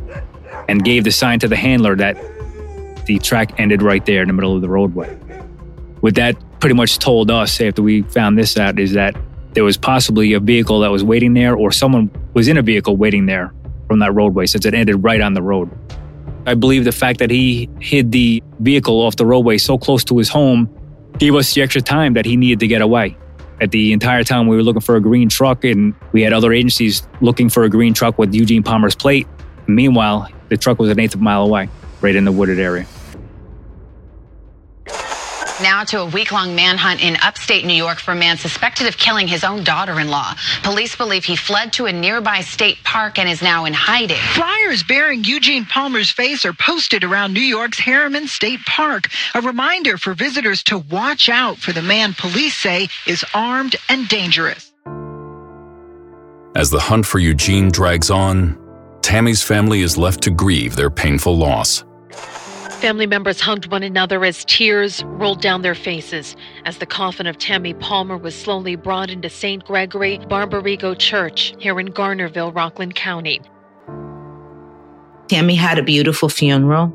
and 0.67 0.83
gave 0.83 1.05
the 1.05 1.11
sign 1.11 1.39
to 1.39 1.47
the 1.47 1.55
handler 1.55 1.95
that 1.95 2.17
the 3.05 3.19
track 3.19 3.59
ended 3.59 3.81
right 3.81 4.05
there 4.05 4.21
in 4.21 4.27
the 4.27 4.33
middle 4.33 4.55
of 4.55 4.61
the 4.61 4.69
roadway. 4.69 5.17
What 6.03 6.15
that 6.15 6.35
pretty 6.59 6.75
much 6.75 6.99
told 6.99 7.31
us 7.31 7.61
after 7.61 7.81
we 7.81 8.01
found 8.01 8.37
this 8.37 8.57
out 8.57 8.77
is 8.77 8.91
that 8.91 9.15
there 9.53 9.63
was 9.63 9.77
possibly 9.77 10.33
a 10.33 10.39
vehicle 10.41 10.81
that 10.81 10.91
was 10.91 11.01
waiting 11.01 11.33
there, 11.33 11.55
or 11.55 11.71
someone 11.71 12.11
was 12.33 12.49
in 12.49 12.57
a 12.57 12.61
vehicle 12.61 12.97
waiting 12.97 13.25
there 13.25 13.53
from 13.87 13.99
that 13.99 14.13
roadway 14.13 14.45
since 14.45 14.65
it 14.65 14.73
ended 14.73 15.01
right 15.01 15.21
on 15.21 15.33
the 15.33 15.41
road. 15.41 15.71
I 16.45 16.55
believe 16.55 16.83
the 16.83 16.91
fact 16.91 17.19
that 17.19 17.31
he 17.31 17.69
hid 17.79 18.11
the 18.11 18.43
vehicle 18.59 18.99
off 18.99 19.15
the 19.15 19.25
roadway 19.25 19.57
so 19.57 19.77
close 19.77 20.03
to 20.03 20.17
his 20.17 20.27
home 20.27 20.69
gave 21.19 21.35
us 21.35 21.53
the 21.53 21.61
extra 21.61 21.79
time 21.79 22.15
that 22.15 22.25
he 22.25 22.35
needed 22.35 22.59
to 22.59 22.67
get 22.67 22.81
away. 22.81 23.15
At 23.61 23.71
the 23.71 23.93
entire 23.93 24.25
time 24.25 24.47
we 24.47 24.57
were 24.57 24.63
looking 24.63 24.81
for 24.81 24.97
a 24.97 25.01
green 25.01 25.29
truck, 25.29 25.63
and 25.63 25.95
we 26.11 26.21
had 26.21 26.33
other 26.33 26.51
agencies 26.51 27.07
looking 27.21 27.47
for 27.47 27.63
a 27.63 27.69
green 27.69 27.93
truck 27.93 28.19
with 28.19 28.33
Eugene 28.33 28.61
Palmer's 28.61 28.93
plate. 28.93 29.25
Meanwhile, 29.67 30.27
the 30.49 30.57
truck 30.57 30.79
was 30.79 30.89
an 30.89 30.99
eighth 30.99 31.15
of 31.15 31.21
a 31.21 31.23
mile 31.23 31.43
away, 31.43 31.69
right 32.01 32.13
in 32.13 32.25
the 32.25 32.31
wooded 32.33 32.59
area. 32.59 32.85
Now 35.63 35.85
to 35.85 36.01
a 36.01 36.05
week 36.05 36.33
long 36.33 36.55
manhunt 36.55 37.01
in 37.01 37.15
upstate 37.23 37.63
New 37.63 37.73
York 37.73 37.97
for 37.97 38.11
a 38.11 38.15
man 38.15 38.37
suspected 38.37 38.85
of 38.85 38.97
killing 38.97 39.29
his 39.29 39.45
own 39.45 39.63
daughter 39.63 39.97
in 40.01 40.09
law. 40.09 40.35
Police 40.61 40.93
believe 40.97 41.23
he 41.23 41.37
fled 41.37 41.71
to 41.73 41.85
a 41.85 41.93
nearby 41.93 42.41
state 42.41 42.83
park 42.83 43.17
and 43.17 43.29
is 43.29 43.41
now 43.41 43.63
in 43.63 43.71
hiding. 43.71 44.17
Flyers 44.33 44.83
bearing 44.83 45.23
Eugene 45.23 45.63
Palmer's 45.63 46.11
face 46.11 46.43
are 46.43 46.51
posted 46.51 47.05
around 47.05 47.33
New 47.33 47.39
York's 47.39 47.79
Harriman 47.79 48.27
State 48.27 48.59
Park. 48.65 49.07
A 49.35 49.41
reminder 49.41 49.97
for 49.97 50.13
visitors 50.13 50.63
to 50.63 50.79
watch 50.79 51.29
out 51.29 51.57
for 51.59 51.71
the 51.71 51.81
man 51.81 52.13
police 52.13 52.57
say 52.57 52.89
is 53.07 53.23
armed 53.33 53.77
and 53.87 54.09
dangerous. 54.09 54.73
As 56.57 56.71
the 56.71 56.81
hunt 56.81 57.05
for 57.05 57.19
Eugene 57.19 57.71
drags 57.71 58.11
on, 58.11 58.59
Tammy's 59.01 59.41
family 59.41 59.79
is 59.79 59.97
left 59.97 60.23
to 60.23 60.29
grieve 60.29 60.75
their 60.75 60.89
painful 60.89 61.37
loss. 61.37 61.85
Family 62.83 63.07
members 63.07 63.39
hugged 63.39 63.71
one 63.71 63.81
another 63.81 64.25
as 64.25 64.43
tears 64.43 65.05
rolled 65.05 65.39
down 65.39 65.61
their 65.61 65.73
faces 65.73 66.35
as 66.65 66.79
the 66.79 66.85
coffin 66.85 67.27
of 67.27 67.37
Tammy 67.37 67.73
Palmer 67.75 68.17
was 68.17 68.35
slowly 68.35 68.75
brought 68.75 69.09
into 69.09 69.29
St. 69.29 69.63
Gregory 69.63 70.17
Barbarigo 70.27 70.93
Church 70.99 71.55
here 71.59 71.79
in 71.79 71.93
Garnerville, 71.93 72.53
Rockland 72.53 72.95
County. 72.95 73.39
Tammy 75.29 75.55
had 75.55 75.79
a 75.79 75.81
beautiful 75.81 76.27
funeral. 76.27 76.93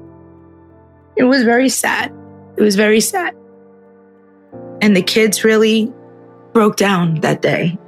It 1.16 1.24
was 1.24 1.42
very 1.42 1.70
sad. 1.70 2.12
It 2.58 2.62
was 2.62 2.76
very 2.76 3.00
sad. 3.00 3.34
And 4.82 4.94
the 4.94 5.00
kids 5.00 5.42
really 5.42 5.90
broke 6.52 6.76
down 6.76 7.14
that 7.22 7.40
day. 7.40 7.78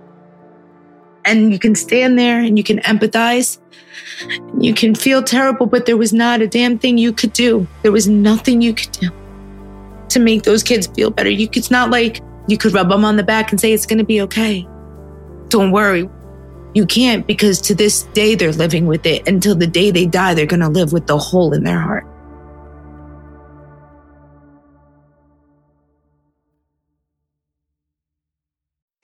And 1.30 1.52
you 1.52 1.58
can 1.58 1.74
stand 1.74 2.18
there 2.18 2.40
and 2.40 2.58
you 2.58 2.64
can 2.64 2.78
empathize 2.80 3.58
you 4.58 4.74
can 4.74 4.94
feel 4.94 5.22
terrible, 5.22 5.66
but 5.66 5.86
there 5.86 5.96
was 5.96 6.12
not 6.12 6.42
a 6.42 6.46
damn 6.46 6.78
thing 6.78 6.98
you 6.98 7.12
could 7.12 7.32
do. 7.32 7.66
There 7.82 7.92
was 7.92 8.08
nothing 8.08 8.60
you 8.60 8.74
could 8.74 8.92
do 8.92 9.10
to 10.08 10.20
make 10.20 10.42
those 10.42 10.62
kids 10.62 10.86
feel 10.88 11.10
better. 11.10 11.30
You, 11.30 11.48
it's 11.52 11.70
not 11.70 11.90
like 11.90 12.20
you 12.48 12.58
could 12.58 12.72
rub 12.72 12.88
them 12.88 13.04
on 13.04 13.16
the 13.16 13.22
back 13.22 13.50
and 13.50 13.60
say, 13.60 13.72
it's 13.72 13.86
going 13.86 13.98
to 13.98 14.04
be 14.04 14.20
okay. 14.22 14.66
Don't 15.48 15.70
worry. 15.70 16.08
You 16.74 16.86
can't 16.86 17.26
because 17.26 17.60
to 17.62 17.74
this 17.74 18.04
day 18.14 18.34
they're 18.34 18.52
living 18.52 18.86
with 18.86 19.06
it. 19.06 19.26
Until 19.26 19.54
the 19.54 19.66
day 19.66 19.90
they 19.90 20.06
die, 20.06 20.34
they're 20.34 20.46
going 20.46 20.60
to 20.60 20.68
live 20.68 20.92
with 20.92 21.06
the 21.06 21.18
hole 21.18 21.52
in 21.52 21.64
their 21.64 21.80
heart. 21.80 22.06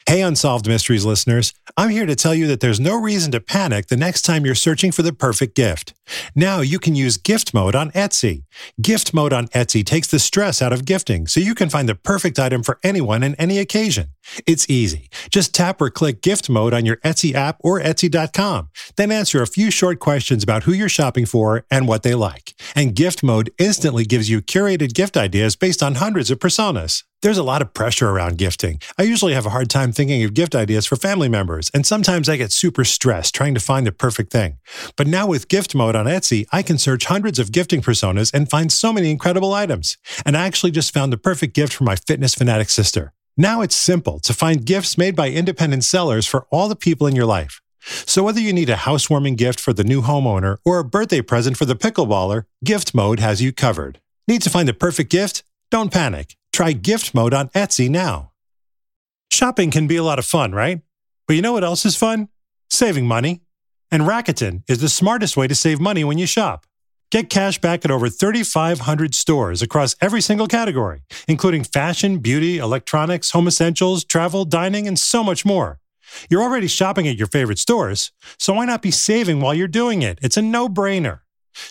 Hey, 0.09 0.23
Unsolved 0.23 0.69
Mysteries 0.69 1.05
listeners. 1.05 1.53
I'm 1.77 1.89
here 1.89 2.07
to 2.07 2.15
tell 2.15 2.33
you 2.33 2.47
that 2.47 2.61
there's 2.61 2.79
no 2.79 2.95
reason 2.95 3.33
to 3.33 3.41
panic 3.41 3.89
the 3.89 3.97
next 3.97 4.23
time 4.23 4.47
you're 4.47 4.55
searching 4.55 4.93
for 4.93 5.03
the 5.03 5.13
perfect 5.13 5.57
gift. 5.57 5.95
Now 6.35 6.61
you 6.61 6.79
can 6.79 6.95
use 6.95 7.17
gift 7.17 7.53
mode 7.53 7.75
on 7.75 7.91
Etsy. 7.93 8.45
Gift 8.81 9.13
mode 9.15 9.33
on 9.33 9.49
Etsy 9.49 9.85
takes 9.85 10.09
the 10.09 10.19
stress 10.19 10.63
out 10.63 10.73
of 10.73 10.85
gifting 10.85 11.27
so 11.27 11.41
you 11.41 11.55
can 11.55 11.69
find 11.69 11.89
the 11.89 11.95
perfect 11.95 12.39
item 12.39 12.63
for 12.63 12.79
anyone 12.83 13.23
and 13.23 13.35
any 13.39 13.59
occasion. 13.59 14.11
It's 14.47 14.69
easy. 14.69 15.09
Just 15.31 15.55
tap 15.55 15.81
or 15.81 15.91
click 15.91 16.23
gift 16.23 16.49
mode 16.49 16.75
on 16.75 16.85
your 16.85 16.97
Etsy 16.99 17.35
app 17.35 17.59
or 17.61 17.81
Etsy.com. 17.81 18.71
Then 18.97 19.13
answer 19.13 19.43
a 19.43 19.47
few 19.47 19.71
short 19.71 20.01
questions 20.01 20.43
about 20.43 20.65
who 20.65 20.73
you're 20.73 20.89
shopping 20.89 21.27
for 21.27 21.65
and 21.71 21.89
what 21.89 22.03
they 22.03 22.15
like. 22.15 22.55
And 22.75 22.95
gift 22.95 23.23
mode 23.23 23.51
instantly 23.59 24.05
gives 24.05 24.29
you 24.29 24.41
curated 24.43 24.95
gift 24.95 25.17
ideas 25.17 25.57
based 25.57 25.83
on 25.83 25.97
hundreds 25.97 26.31
of 26.31 26.39
personas. 26.39 27.05
There's 27.23 27.39
a 27.39 27.43
lot 27.43 27.63
of 27.63 27.73
pressure 27.73 28.11
around 28.11 28.37
gifting. 28.37 28.79
I 28.99 29.03
usually 29.03 29.33
have 29.33 29.47
a 29.47 29.51
hard 29.51 29.71
time 29.71 29.91
thinking 29.91 30.23
of 30.23 30.35
gift 30.35 30.55
ideas 30.55 30.85
for 30.85 30.97
family 30.97 31.31
members, 31.31 31.71
and 31.73 31.87
sometimes 31.87 32.29
I 32.29 32.37
get 32.37 32.53
super 32.53 32.85
stressed 32.85 33.35
trying 33.35 33.55
to 33.55 33.61
find 33.61 33.87
the 33.87 33.91
perfect 33.91 34.31
thing. 34.31 34.59
But 34.97 35.07
now 35.07 35.27
with 35.27 35.49
gift 35.49 35.75
mode 35.75 35.96
on 35.97 36.07
Etsy, 36.07 36.47
I 36.53 36.63
can 36.63 36.79
search 36.79 37.07
hundreds 37.07 37.39
of 37.39 37.53
gifting 37.53 37.83
personas 37.83 38.33
and 38.33 38.49
find 38.51 38.71
so 38.71 38.93
many 38.93 39.11
incredible 39.11 39.53
items. 39.53 39.97
And 40.25 40.37
I 40.37 40.47
actually 40.47 40.73
just 40.73 40.93
found 40.93 41.13
the 41.13 41.19
perfect 41.19 41.55
gift 41.55 41.73
for 41.73 41.85
my 41.85 41.97
fitness 41.97 42.35
fanatic 42.35 42.71
sister. 42.71 43.13
Now 43.37 43.61
it's 43.63 43.77
simple 43.77 44.21
to 44.21 44.33
find 44.33 44.65
gifts 44.65 44.97
made 44.97 45.17
by 45.17 45.31
independent 45.31 45.85
sellers 45.85 46.27
for 46.27 46.47
all 46.51 46.69
the 46.69 46.77
people 46.77 47.07
in 47.07 47.17
your 47.17 47.27
life. 47.27 47.61
So 47.81 48.23
whether 48.23 48.41
you 48.41 48.53
need 48.53 48.71
a 48.71 48.77
housewarming 48.77 49.37
gift 49.37 49.61
for 49.61 49.73
the 49.73 49.85
new 49.85 50.03
homeowner 50.03 50.59
or 50.65 50.79
a 50.79 50.85
birthday 50.85 51.23
present 51.23 51.57
for 51.57 51.65
the 51.65 51.77
pickleballer, 51.77 52.45
Gift 52.65 52.95
Mode 52.95 53.21
has 53.21 53.41
you 53.41 53.53
covered. 53.53 54.01
Need 54.27 54.43
to 54.43 54.51
find 54.51 54.67
the 54.67 54.75
perfect 54.75 55.11
gift? 55.11 55.45
Don't 55.71 55.93
panic. 55.93 56.37
Try 56.53 56.73
gift 56.73 57.15
mode 57.15 57.35
on 57.35 57.49
Etsy 57.51 57.89
now. 57.89 58.33
Shopping 59.31 59.71
can 59.71 59.87
be 59.87 59.97
a 59.97 60.03
lot 60.03 60.19
of 60.19 60.25
fun, 60.25 60.53
right? 60.53 60.81
But 61.27 61.37
you 61.37 61.43
know 61.43 61.53
what 61.53 61.65
else 61.65 61.85
is 61.85 61.97
fun? 61.97 62.29
Saving 62.71 63.07
money. 63.07 63.43
And 63.91 64.03
Rakuten 64.03 64.63
is 64.69 64.81
the 64.81 64.89
smartest 64.89 65.37
way 65.37 65.47
to 65.47 65.55
save 65.55 65.81
money 65.81 66.05
when 66.05 66.19
you 66.19 66.27
shop. 66.27 66.67
Get 67.13 67.31
cash 67.31 67.61
back 67.61 67.85
at 67.85 67.91
over 67.91 68.09
3,500 68.09 69.15
stores 69.15 69.63
across 69.63 69.95
every 70.01 70.21
single 70.21 70.49
category, 70.49 71.03
including 71.29 71.63
fashion, 71.63 72.19
beauty, 72.19 72.59
electronics, 72.59 73.31
home 73.31 73.47
essentials, 73.47 74.05
travel, 74.05 74.45
dining, 74.45 74.89
and 74.89 74.99
so 74.99 75.23
much 75.23 75.45
more. 75.45 75.79
You're 76.29 76.43
already 76.43 76.67
shopping 76.67 77.07
at 77.07 77.17
your 77.17 77.29
favorite 77.29 77.59
stores, 77.61 78.11
so 78.39 78.55
why 78.55 78.65
not 78.65 78.83
be 78.83 78.91
saving 78.91 79.41
while 79.41 79.55
you're 79.55 79.69
doing 79.69 80.03
it? 80.03 80.19
It's 80.21 80.37
a 80.37 80.43
no 80.43 80.69
brainer. 80.69 81.21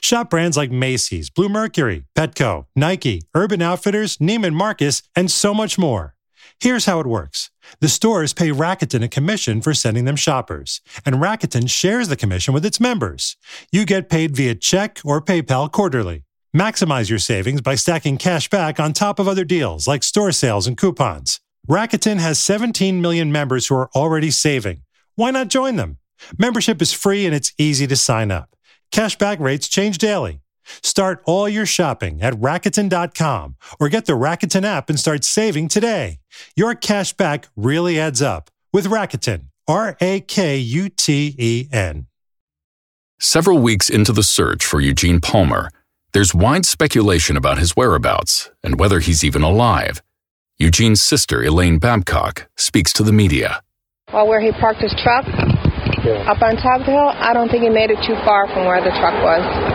Shop 0.01 0.29
brands 0.29 0.57
like 0.57 0.71
Macy's, 0.71 1.29
Bluemercury, 1.29 2.05
Petco, 2.15 2.65
Nike, 2.75 3.23
Urban 3.35 3.61
Outfitters, 3.61 4.17
Neiman 4.17 4.53
Marcus, 4.53 5.03
and 5.15 5.29
so 5.29 5.53
much 5.53 5.77
more. 5.77 6.14
Here's 6.59 6.85
how 6.85 6.99
it 6.99 7.07
works. 7.07 7.51
The 7.79 7.89
stores 7.89 8.33
pay 8.33 8.49
Rakuten 8.49 9.03
a 9.03 9.07
commission 9.07 9.61
for 9.61 9.73
sending 9.73 10.05
them 10.05 10.15
shoppers, 10.15 10.81
and 11.05 11.15
Rakuten 11.15 11.69
shares 11.69 12.07
the 12.07 12.15
commission 12.15 12.53
with 12.53 12.65
its 12.65 12.79
members. 12.79 13.37
You 13.71 13.85
get 13.85 14.09
paid 14.09 14.35
via 14.35 14.55
check 14.55 14.99
or 15.03 15.21
PayPal 15.21 15.71
quarterly. 15.71 16.23
Maximize 16.55 17.09
your 17.09 17.19
savings 17.19 17.61
by 17.61 17.75
stacking 17.75 18.17
cash 18.17 18.49
back 18.49 18.79
on 18.79 18.93
top 18.93 19.19
of 19.19 19.27
other 19.27 19.43
deals 19.43 19.87
like 19.87 20.03
store 20.03 20.31
sales 20.31 20.67
and 20.67 20.77
coupons. 20.77 21.41
Rakuten 21.67 22.19
has 22.19 22.39
17 22.39 23.01
million 23.01 23.31
members 23.31 23.67
who 23.67 23.75
are 23.75 23.89
already 23.95 24.31
saving. 24.31 24.83
Why 25.15 25.31
not 25.31 25.49
join 25.49 25.75
them? 25.75 25.97
Membership 26.37 26.81
is 26.81 26.93
free 26.93 27.25
and 27.25 27.35
it's 27.35 27.53
easy 27.57 27.87
to 27.87 27.95
sign 27.95 28.31
up. 28.31 28.55
Cashback 28.91 29.39
rates 29.39 29.67
change 29.67 29.97
daily. 29.97 30.41
Start 30.81 31.21
all 31.25 31.47
your 31.47 31.65
shopping 31.65 32.21
at 32.21 32.33
Rakuten.com 32.33 33.55
or 33.79 33.89
get 33.89 34.05
the 34.05 34.13
Rakuten 34.13 34.63
app 34.63 34.89
and 34.89 34.99
start 34.99 35.23
saving 35.23 35.67
today. 35.67 36.19
Your 36.55 36.75
cashback 36.75 37.45
really 37.55 37.99
adds 37.99 38.21
up 38.21 38.49
with 38.73 38.87
Rakuten. 38.87 39.45
R 39.67 39.97
A 39.99 40.19
K 40.19 40.57
U 40.57 40.89
T 40.89 41.35
E 41.37 41.67
N. 41.71 42.05
Several 43.19 43.57
weeks 43.57 43.89
into 43.89 44.11
the 44.11 44.23
search 44.23 44.63
for 44.63 44.79
Eugene 44.79 45.19
Palmer, 45.19 45.71
there's 46.13 46.35
wide 46.35 46.65
speculation 46.65 47.35
about 47.35 47.57
his 47.57 47.75
whereabouts 47.75 48.51
and 48.63 48.79
whether 48.79 48.99
he's 48.99 49.23
even 49.23 49.41
alive. 49.41 50.03
Eugene's 50.59 51.01
sister, 51.01 51.43
Elaine 51.43 51.79
Babcock, 51.79 52.47
speaks 52.55 52.93
to 52.93 53.03
the 53.03 53.11
media. 53.11 53.61
Well, 54.13 54.27
where 54.27 54.39
he 54.39 54.51
parked 54.51 54.81
his 54.81 54.93
truck 55.03 55.25
yeah. 56.05 56.29
up 56.29 56.41
on 56.41 56.55
top 56.57 56.81
of 56.81 56.85
the 56.85 56.91
hill, 56.91 57.09
I 57.09 57.33
don't 57.33 57.49
think 57.49 57.63
he 57.63 57.69
made 57.69 57.89
it 57.89 57.97
too 58.05 58.15
far 58.23 58.47
from 58.47 58.65
where 58.65 58.81
the 58.83 58.91
truck 58.91 59.15
was. 59.23 59.74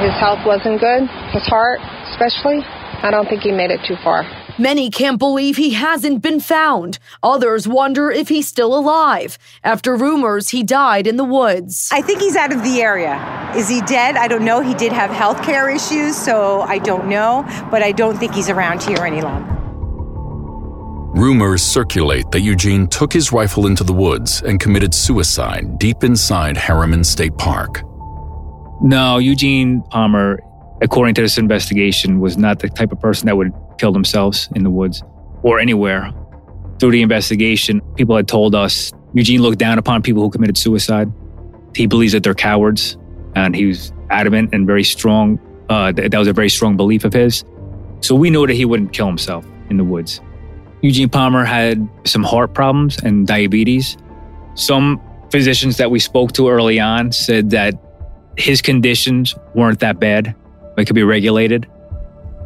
His 0.00 0.12
health 0.18 0.40
wasn't 0.46 0.80
good, 0.80 1.08
his 1.32 1.46
heart 1.46 1.80
especially. 2.20 2.60
I 3.02 3.10
don't 3.10 3.26
think 3.28 3.42
he 3.42 3.52
made 3.52 3.70
it 3.70 3.80
too 3.86 3.96
far. 4.04 4.24
Many 4.58 4.90
can't 4.90 5.18
believe 5.18 5.56
he 5.56 5.70
hasn't 5.70 6.22
been 6.22 6.38
found. 6.40 6.98
Others 7.22 7.66
wonder 7.66 8.10
if 8.10 8.28
he's 8.28 8.46
still 8.46 8.78
alive 8.78 9.38
after 9.64 9.96
rumors 9.96 10.50
he 10.50 10.62
died 10.62 11.06
in 11.06 11.16
the 11.16 11.24
woods. 11.24 11.88
I 11.92 12.02
think 12.02 12.20
he's 12.20 12.36
out 12.36 12.52
of 12.52 12.62
the 12.62 12.82
area. 12.82 13.52
Is 13.56 13.68
he 13.68 13.80
dead? 13.82 14.16
I 14.16 14.28
don't 14.28 14.44
know. 14.44 14.60
He 14.60 14.74
did 14.74 14.92
have 14.92 15.10
health 15.10 15.42
care 15.42 15.70
issues, 15.70 16.14
so 16.14 16.60
I 16.62 16.78
don't 16.78 17.08
know, 17.08 17.44
but 17.70 17.82
I 17.82 17.92
don't 17.92 18.18
think 18.18 18.34
he's 18.34 18.50
around 18.50 18.82
here 18.82 19.04
any 19.04 19.22
longer. 19.22 19.56
Rumors 21.18 21.62
circulate 21.62 22.30
that 22.30 22.40
Eugene 22.40 22.86
took 22.86 23.12
his 23.12 23.32
rifle 23.32 23.66
into 23.66 23.82
the 23.82 23.94
woods 23.94 24.42
and 24.42 24.60
committed 24.60 24.94
suicide 24.94 25.78
deep 25.78 26.04
inside 26.04 26.56
Harriman 26.56 27.02
State 27.02 27.36
Park. 27.36 27.82
No, 28.82 29.18
Eugene 29.18 29.82
Palmer, 29.90 30.40
according 30.80 31.14
to 31.16 31.22
this 31.22 31.36
investigation, 31.36 32.20
was 32.20 32.38
not 32.38 32.60
the 32.60 32.68
type 32.68 32.92
of 32.92 33.00
person 33.00 33.26
that 33.26 33.36
would 33.36 33.52
kill 33.78 33.92
themselves 33.92 34.48
in 34.54 34.64
the 34.64 34.70
woods 34.70 35.02
or 35.42 35.58
anywhere. 35.58 36.10
Through 36.78 36.92
the 36.92 37.02
investigation, 37.02 37.82
people 37.96 38.16
had 38.16 38.26
told 38.26 38.54
us 38.54 38.90
Eugene 39.12 39.42
looked 39.42 39.58
down 39.58 39.78
upon 39.78 40.02
people 40.02 40.22
who 40.22 40.30
committed 40.30 40.56
suicide. 40.56 41.12
He 41.74 41.86
believes 41.86 42.14
that 42.14 42.22
they're 42.22 42.34
cowards, 42.34 42.96
and 43.34 43.54
he 43.54 43.66
was 43.66 43.92
adamant 44.08 44.54
and 44.54 44.66
very 44.66 44.84
strong. 44.84 45.38
Uh, 45.68 45.92
that 45.92 46.14
was 46.14 46.26
a 46.26 46.32
very 46.32 46.48
strong 46.48 46.76
belief 46.76 47.04
of 47.04 47.12
his. 47.12 47.44
So 48.00 48.14
we 48.14 48.30
know 48.30 48.46
that 48.46 48.54
he 48.54 48.64
wouldn't 48.64 48.92
kill 48.92 49.06
himself 49.06 49.44
in 49.68 49.76
the 49.76 49.84
woods. 49.84 50.20
Eugene 50.80 51.10
Palmer 51.10 51.44
had 51.44 51.86
some 52.04 52.22
heart 52.22 52.54
problems 52.54 52.98
and 53.02 53.26
diabetes. 53.26 53.98
Some 54.54 55.00
physicians 55.30 55.76
that 55.76 55.90
we 55.90 55.98
spoke 55.98 56.32
to 56.32 56.48
early 56.48 56.80
on 56.80 57.12
said 57.12 57.50
that 57.50 57.74
his 58.36 58.62
conditions 58.62 59.34
weren't 59.54 59.80
that 59.80 60.00
bad. 60.00 60.34
It 60.76 60.84
could 60.86 60.94
be 60.94 61.02
regulated. 61.02 61.68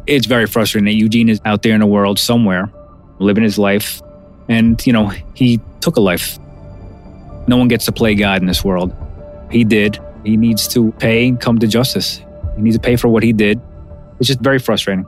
It's 0.07 0.25
very 0.27 0.45
frustrating 0.45 0.85
that 0.85 0.95
Eugene 0.95 1.29
is 1.29 1.41
out 1.45 1.63
there 1.63 1.73
in 1.73 1.79
the 1.79 1.87
world 1.87 2.19
somewhere, 2.19 2.71
living 3.19 3.43
his 3.43 3.57
life, 3.57 4.01
and, 4.47 4.85
you 4.85 4.93
know, 4.93 5.07
he 5.33 5.59
took 5.81 5.97
a 5.97 6.01
life. 6.01 6.37
No 7.47 7.57
one 7.57 7.67
gets 7.67 7.85
to 7.85 7.91
play 7.91 8.15
God 8.15 8.41
in 8.41 8.47
this 8.47 8.63
world. 8.63 8.93
He 9.51 9.63
did. 9.63 9.99
He 10.23 10.37
needs 10.37 10.67
to 10.69 10.91
pay 10.93 11.27
and 11.27 11.39
come 11.39 11.59
to 11.59 11.67
justice. 11.67 12.21
He 12.55 12.61
needs 12.61 12.75
to 12.75 12.81
pay 12.81 12.95
for 12.95 13.07
what 13.07 13.23
he 13.23 13.33
did. 13.33 13.61
It's 14.19 14.27
just 14.27 14.41
very 14.41 14.59
frustrating. 14.59 15.05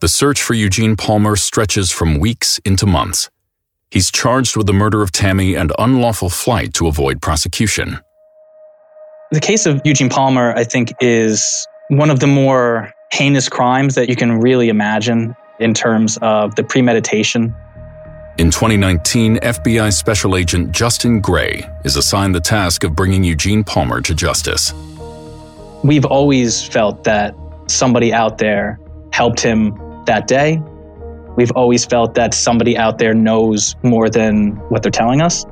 The 0.00 0.08
search 0.08 0.42
for 0.42 0.54
Eugene 0.54 0.96
Palmer 0.96 1.36
stretches 1.36 1.90
from 1.90 2.18
weeks 2.18 2.58
into 2.64 2.86
months. 2.86 3.30
He's 3.90 4.10
charged 4.10 4.56
with 4.56 4.66
the 4.66 4.72
murder 4.72 5.02
of 5.02 5.10
Tammy 5.10 5.54
and 5.54 5.72
unlawful 5.78 6.28
flight 6.28 6.74
to 6.74 6.86
avoid 6.86 7.22
prosecution. 7.22 7.98
The 9.32 9.40
case 9.40 9.66
of 9.66 9.80
Eugene 9.84 10.08
Palmer, 10.08 10.54
I 10.54 10.62
think, 10.62 10.94
is 11.00 11.66
one 11.88 12.10
of 12.10 12.20
the 12.20 12.28
more 12.28 12.92
heinous 13.12 13.48
crimes 13.48 13.96
that 13.96 14.08
you 14.08 14.14
can 14.14 14.38
really 14.38 14.68
imagine 14.68 15.34
in 15.58 15.74
terms 15.74 16.16
of 16.22 16.54
the 16.54 16.62
premeditation. 16.62 17.52
In 18.38 18.52
2019, 18.52 19.38
FBI 19.38 19.92
Special 19.92 20.36
Agent 20.36 20.70
Justin 20.70 21.20
Gray 21.20 21.68
is 21.84 21.96
assigned 21.96 22.36
the 22.36 22.40
task 22.40 22.84
of 22.84 22.94
bringing 22.94 23.24
Eugene 23.24 23.64
Palmer 23.64 24.00
to 24.02 24.14
justice. 24.14 24.72
We've 25.82 26.04
always 26.04 26.62
felt 26.62 27.02
that 27.02 27.34
somebody 27.66 28.12
out 28.12 28.38
there 28.38 28.78
helped 29.12 29.40
him 29.40 29.76
that 30.06 30.28
day. 30.28 30.62
We've 31.36 31.52
always 31.56 31.84
felt 31.84 32.14
that 32.14 32.32
somebody 32.32 32.78
out 32.78 32.98
there 32.98 33.12
knows 33.12 33.74
more 33.82 34.08
than 34.08 34.52
what 34.68 34.84
they're 34.84 34.92
telling 34.92 35.20
us. 35.20 35.44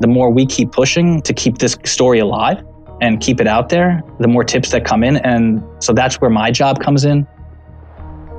The 0.00 0.08
more 0.08 0.28
we 0.28 0.44
keep 0.44 0.72
pushing 0.72 1.22
to 1.22 1.32
keep 1.32 1.58
this 1.58 1.78
story 1.84 2.18
alive 2.18 2.64
and 3.00 3.20
keep 3.20 3.40
it 3.40 3.46
out 3.46 3.68
there, 3.68 4.02
the 4.20 4.28
more 4.28 4.44
tips 4.44 4.70
that 4.70 4.84
come 4.84 5.04
in. 5.04 5.16
And 5.18 5.62
so 5.82 5.92
that's 5.92 6.20
where 6.20 6.30
my 6.30 6.50
job 6.50 6.82
comes 6.82 7.04
in. 7.04 7.26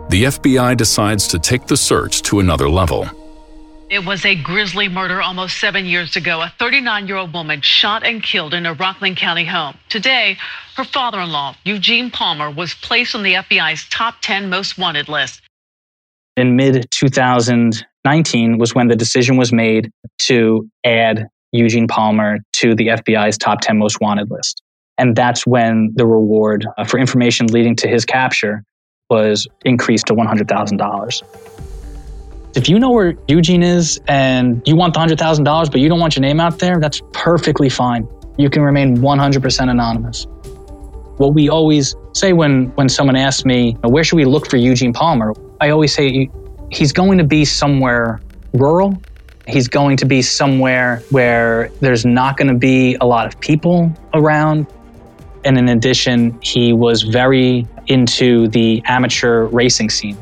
The 0.09 0.23
FBI 0.23 0.77
decides 0.77 1.27
to 1.29 1.39
take 1.39 1.67
the 1.67 1.77
search 1.77 2.21
to 2.23 2.39
another 2.39 2.69
level. 2.69 3.09
It 3.89 4.05
was 4.05 4.25
a 4.25 4.35
grisly 4.35 4.89
murder 4.89 5.21
almost 5.21 5.59
seven 5.59 5.85
years 5.85 6.15
ago. 6.17 6.41
A 6.41 6.53
39 6.59 7.07
year 7.07 7.17
old 7.17 7.33
woman 7.33 7.61
shot 7.61 8.05
and 8.05 8.21
killed 8.21 8.53
in 8.53 8.65
a 8.65 8.73
Rockland 8.73 9.15
County 9.15 9.45
home. 9.45 9.77
Today, 9.87 10.37
her 10.75 10.83
father 10.83 11.19
in 11.21 11.31
law, 11.31 11.55
Eugene 11.63 12.11
Palmer, 12.11 12.51
was 12.51 12.73
placed 12.73 13.15
on 13.15 13.23
the 13.23 13.33
FBI's 13.35 13.87
top 13.89 14.15
10 14.21 14.49
most 14.49 14.77
wanted 14.77 15.07
list. 15.07 15.41
In 16.35 16.55
mid 16.55 16.89
2019 16.91 18.57
was 18.57 18.75
when 18.75 18.89
the 18.89 18.95
decision 18.95 19.37
was 19.37 19.53
made 19.53 19.91
to 20.19 20.69
add 20.83 21.27
Eugene 21.51 21.87
Palmer 21.87 22.39
to 22.53 22.75
the 22.75 22.87
FBI's 22.87 23.37
top 23.37 23.61
10 23.61 23.77
most 23.77 23.99
wanted 24.01 24.29
list. 24.29 24.61
And 24.97 25.15
that's 25.15 25.45
when 25.45 25.91
the 25.95 26.05
reward 26.05 26.65
uh, 26.77 26.83
for 26.83 26.99
information 26.99 27.47
leading 27.47 27.75
to 27.77 27.87
his 27.87 28.03
capture 28.05 28.63
was 29.09 29.47
increased 29.63 30.07
to 30.07 30.13
$100,000. 30.13 31.23
If 32.55 32.67
you 32.67 32.79
know 32.79 32.91
where 32.91 33.13
Eugene 33.27 33.61
is 33.61 33.99
and 34.07 34.61
you 34.65 34.75
want 34.75 34.93
the 34.95 34.99
$100,000, 34.99 35.71
but 35.71 35.79
you 35.79 35.87
don't 35.87 35.99
want 35.99 36.15
your 36.15 36.21
name 36.21 36.39
out 36.39 36.57
there, 36.59 36.79
that's 36.79 37.01
perfectly 37.13 37.69
fine. 37.69 38.07
You 38.37 38.49
can 38.49 38.63
remain 38.63 38.97
100% 38.97 39.69
anonymous. 39.69 40.25
What 41.17 41.33
we 41.35 41.49
always 41.49 41.95
say 42.13 42.33
when, 42.33 42.67
when 42.75 42.89
someone 42.89 43.15
asks 43.15 43.45
me, 43.45 43.77
where 43.83 44.03
should 44.03 44.15
we 44.15 44.25
look 44.25 44.49
for 44.49 44.57
Eugene 44.57 44.93
Palmer? 44.93 45.33
I 45.61 45.69
always 45.69 45.93
say 45.93 46.29
he's 46.71 46.91
going 46.91 47.17
to 47.19 47.23
be 47.23 47.45
somewhere 47.45 48.19
rural. 48.53 49.01
He's 49.47 49.67
going 49.69 49.97
to 49.97 50.05
be 50.05 50.21
somewhere 50.21 51.01
where 51.09 51.69
there's 51.79 52.05
not 52.05 52.35
going 52.35 52.49
to 52.49 52.53
be 52.53 52.95
a 52.99 53.05
lot 53.05 53.25
of 53.27 53.39
people 53.39 53.91
around. 54.13 54.67
And 55.45 55.57
in 55.57 55.69
addition, 55.69 56.37
he 56.41 56.73
was 56.73 57.03
very 57.03 57.65
into 57.87 58.49
the 58.49 58.81
amateur 58.85 59.45
racing 59.45 59.89
scene. 59.89 60.17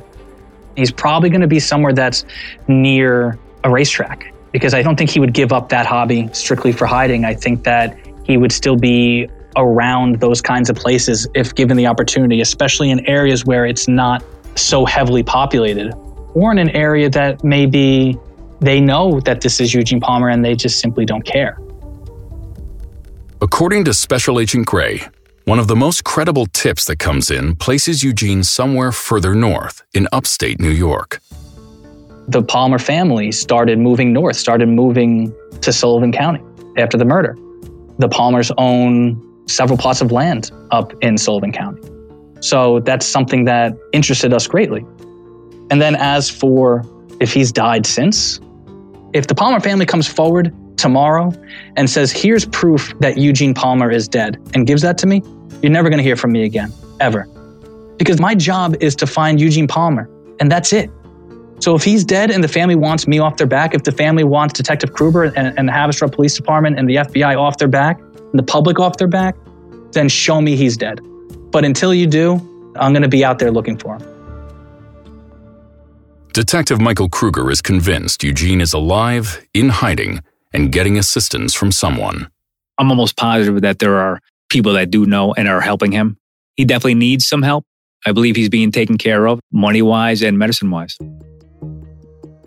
He's 0.75 0.91
probably 0.91 1.29
going 1.29 1.41
to 1.41 1.47
be 1.47 1.59
somewhere 1.59 1.93
that's 1.93 2.23
near 2.67 3.39
a 3.63 3.69
racetrack 3.69 4.31
because 4.51 4.73
I 4.73 4.83
don't 4.83 4.95
think 4.95 5.09
he 5.09 5.19
would 5.19 5.33
give 5.33 5.51
up 5.51 5.69
that 5.69 5.85
hobby 5.87 6.29
strictly 6.33 6.71
for 6.71 6.85
hiding. 6.85 7.25
I 7.25 7.33
think 7.33 7.63
that 7.63 7.97
he 8.25 8.37
would 8.37 8.51
still 8.51 8.75
be 8.75 9.27
around 9.57 10.19
those 10.19 10.41
kinds 10.41 10.69
of 10.69 10.75
places 10.75 11.27
if 11.33 11.55
given 11.55 11.77
the 11.77 11.87
opportunity, 11.87 12.41
especially 12.41 12.91
in 12.91 13.05
areas 13.07 13.45
where 13.45 13.65
it's 13.65 13.87
not 13.87 14.23
so 14.55 14.85
heavily 14.85 15.23
populated, 15.23 15.93
or 16.33 16.51
in 16.51 16.57
an 16.57 16.69
area 16.69 17.09
that 17.09 17.43
maybe 17.43 18.19
they 18.59 18.79
know 18.79 19.19
that 19.21 19.41
this 19.41 19.59
is 19.59 19.73
Eugene 19.73 19.99
Palmer 19.99 20.29
and 20.29 20.43
they 20.43 20.55
just 20.55 20.79
simply 20.79 21.05
don't 21.05 21.25
care. 21.25 21.59
According 23.41 23.85
to 23.85 23.93
Special 23.93 24.39
Agent 24.39 24.65
Gray, 24.65 25.01
one 25.43 25.59
of 25.59 25.67
the 25.67 25.75
most 25.75 26.03
credible 26.03 26.47
tips 26.47 26.85
that 26.85 26.97
comes 26.97 27.29
in 27.29 27.55
places 27.55 28.03
Eugene 28.03 28.43
somewhere 28.43 28.91
further 28.91 29.35
north 29.35 29.83
in 29.93 30.07
upstate 30.11 30.59
New 30.59 30.71
York. 30.71 31.19
The 32.27 32.41
Palmer 32.41 32.79
family 32.79 33.31
started 33.31 33.77
moving 33.77 34.11
north, 34.11 34.37
started 34.37 34.67
moving 34.67 35.31
to 35.61 35.71
Sullivan 35.71 36.11
County 36.11 36.41
after 36.77 36.97
the 36.97 37.05
murder. 37.05 37.37
The 37.99 38.09
Palmers 38.09 38.51
own 38.57 39.21
several 39.47 39.77
plots 39.77 40.01
of 40.01 40.11
land 40.11 40.51
up 40.71 40.93
in 41.03 41.17
Sullivan 41.17 41.51
County. 41.51 41.81
So 42.41 42.79
that's 42.79 43.05
something 43.05 43.45
that 43.45 43.77
interested 43.93 44.33
us 44.33 44.47
greatly. 44.47 44.83
And 45.69 45.81
then, 45.81 45.95
as 45.95 46.29
for 46.29 46.83
if 47.19 47.33
he's 47.33 47.51
died 47.51 47.85
since, 47.85 48.39
if 49.15 49.27
the 49.27 49.33
Palmer 49.33 49.61
family 49.61 49.85
comes 49.85 50.09
forward 50.09 50.53
tomorrow 50.75 51.31
and 51.77 51.89
says, 51.89 52.11
Here's 52.11 52.45
proof 52.45 52.93
that 52.99 53.17
Eugene 53.17 53.53
Palmer 53.53 53.89
is 53.89 54.09
dead, 54.09 54.37
and 54.53 54.67
gives 54.67 54.81
that 54.81 54.97
to 54.99 55.07
me, 55.07 55.23
you're 55.61 55.71
never 55.71 55.89
going 55.89 55.99
to 55.99 56.03
hear 56.03 56.17
from 56.17 56.33
me 56.33 56.43
again, 56.43 56.71
ever. 56.99 57.23
Because 57.97 58.19
my 58.19 58.35
job 58.35 58.75
is 58.81 58.93
to 58.97 59.07
find 59.07 59.39
Eugene 59.39 59.69
Palmer, 59.69 60.09
and 60.41 60.51
that's 60.51 60.73
it. 60.73 60.91
So 61.59 61.75
if 61.75 61.83
he's 61.85 62.03
dead 62.03 62.29
and 62.29 62.43
the 62.43 62.49
family 62.49 62.75
wants 62.75 63.07
me 63.07 63.19
off 63.19 63.37
their 63.37 63.47
back, 63.47 63.73
if 63.73 63.83
the 63.83 63.93
family 63.93 64.25
wants 64.25 64.53
Detective 64.53 64.91
Kruger 64.91 65.23
and, 65.23 65.57
and 65.57 65.69
the 65.69 65.71
Haverstraw 65.71 66.11
Police 66.11 66.35
Department 66.35 66.77
and 66.77 66.89
the 66.89 66.97
FBI 66.97 67.39
off 67.39 67.57
their 67.57 67.69
back, 67.69 67.97
and 68.01 68.37
the 68.37 68.43
public 68.43 68.79
off 68.79 68.97
their 68.97 69.07
back, 69.07 69.37
then 69.93 70.09
show 70.09 70.41
me 70.41 70.57
he's 70.57 70.75
dead. 70.75 70.99
But 71.51 71.63
until 71.63 71.93
you 71.93 72.05
do, 72.05 72.33
I'm 72.75 72.91
going 72.91 73.03
to 73.03 73.07
be 73.07 73.23
out 73.23 73.39
there 73.39 73.49
looking 73.49 73.77
for 73.77 73.95
him. 73.95 74.14
Detective 76.35 76.81
Michael 76.81 77.07
Kruger 77.07 77.49
is 77.49 77.61
convinced 77.61 78.21
Eugene 78.21 78.59
is 78.59 78.73
alive, 78.73 79.41
in 79.53 79.69
hiding, 79.69 80.21
and 80.51 80.69
getting 80.69 80.97
assistance 80.97 81.53
from 81.53 81.71
someone. 81.71 82.29
I'm 82.77 82.89
almost 82.89 83.15
positive 83.15 83.61
that 83.61 83.79
there 83.79 83.95
are 83.95 84.19
people 84.49 84.73
that 84.73 84.91
do 84.91 85.05
know 85.05 85.33
and 85.33 85.47
are 85.47 85.61
helping 85.61 85.93
him. 85.93 86.17
He 86.57 86.65
definitely 86.65 86.95
needs 86.95 87.25
some 87.25 87.41
help. 87.41 87.63
I 88.05 88.11
believe 88.11 88.35
he's 88.35 88.49
being 88.49 88.73
taken 88.73 88.97
care 88.97 89.29
of, 89.29 89.39
money 89.53 89.81
wise 89.81 90.21
and 90.21 90.37
medicine 90.37 90.69
wise. 90.71 90.97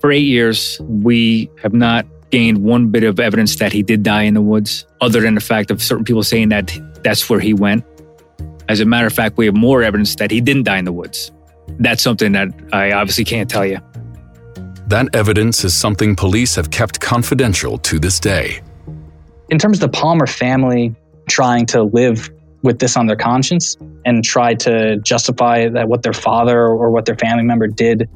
For 0.03 0.13
eight 0.13 0.27
years, 0.27 0.79
we 0.83 1.51
have 1.63 1.73
not 1.73 2.05
gained 2.29 2.59
one 2.59 2.91
bit 2.91 3.05
of 3.05 3.19
evidence 3.19 3.57
that 3.57 3.73
he 3.73 3.83
did 3.83 4.03
die 4.03 4.25
in 4.25 4.35
the 4.35 4.43
woods, 4.43 4.85
other 5.01 5.23
than 5.23 5.35
the 5.35 5.41
fact 5.41 5.71
of 5.71 5.83
certain 5.83 6.05
people 6.05 6.23
saying 6.23 6.51
that 6.51 6.79
that's 7.05 7.31
where 7.31 7.41
he 7.41 7.55
went. 7.55 7.87
As 8.69 8.81
a 8.81 8.85
matter 8.85 9.07
of 9.07 9.15
fact, 9.15 9.39
we 9.39 9.47
have 9.47 9.57
more 9.57 9.83
evidence 9.83 10.15
that 10.17 10.31
he 10.31 10.43
didn't 10.43 10.65
die 10.65 10.77
in 10.77 10.85
the 10.85 10.93
woods. 10.93 11.33
That's 11.79 12.03
something 12.03 12.33
that 12.33 12.49
I 12.73 12.93
obviously 12.93 13.25
can't 13.25 13.49
tell 13.49 13.67
you. 13.67 13.79
That 14.89 15.15
evidence 15.15 15.65
is 15.65 15.75
something 15.75 16.17
police 16.17 16.55
have 16.57 16.71
kept 16.71 17.01
confidential 17.01 17.79
to 17.79 17.99
this 17.99 18.19
day. 18.19 18.63
In 19.51 19.59
terms 19.59 19.79
of 19.79 19.81
the 19.81 19.99
Palmer 19.99 20.27
family 20.27 20.95
trying 21.29 21.67
to 21.67 21.83
live 21.83 22.31
with 22.63 22.79
this 22.79 22.97
on 22.97 23.07
their 23.07 23.17
conscience 23.17 23.77
and 24.05 24.25
try 24.25 24.55
to 24.55 24.97
justify 24.99 25.69
that 25.69 25.89
what 25.89 26.03
their 26.03 26.13
father 26.13 26.67
or 26.67 26.91
what 26.91 27.05
their 27.05 27.17
family 27.17 27.45
member 27.45 27.67
did, 27.67 28.09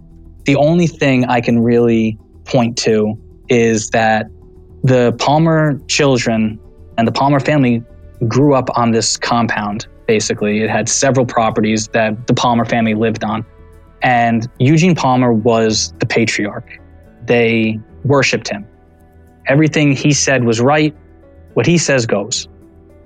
the 0.44 0.56
only 0.56 0.86
thing 0.86 1.26
I 1.26 1.40
can 1.40 1.60
really 1.60 2.18
point 2.44 2.76
to 2.78 3.18
is 3.48 3.90
that 3.90 4.26
the 4.82 5.12
Palmer 5.18 5.78
children 5.86 6.58
and 6.98 7.06
the 7.06 7.12
Palmer 7.12 7.38
family 7.38 7.82
grew 8.26 8.54
up 8.54 8.68
on 8.76 8.92
this 8.92 9.16
compound, 9.16 9.86
basically. 10.12 10.60
It 10.60 10.68
had 10.68 10.90
several 10.90 11.24
properties 11.24 11.88
that 11.94 12.26
the 12.26 12.34
Palmer 12.34 12.66
family 12.66 12.92
lived 12.92 13.24
on. 13.24 13.46
And 14.02 14.46
Eugene 14.58 14.94
Palmer 14.94 15.32
was 15.32 15.94
the 16.00 16.06
patriarch. 16.06 16.68
They 17.24 17.80
worshiped 18.04 18.46
him. 18.46 18.66
Everything 19.46 19.92
he 19.92 20.12
said 20.12 20.44
was 20.44 20.60
right. 20.60 20.94
What 21.54 21.64
he 21.64 21.78
says 21.78 22.04
goes. 22.04 22.46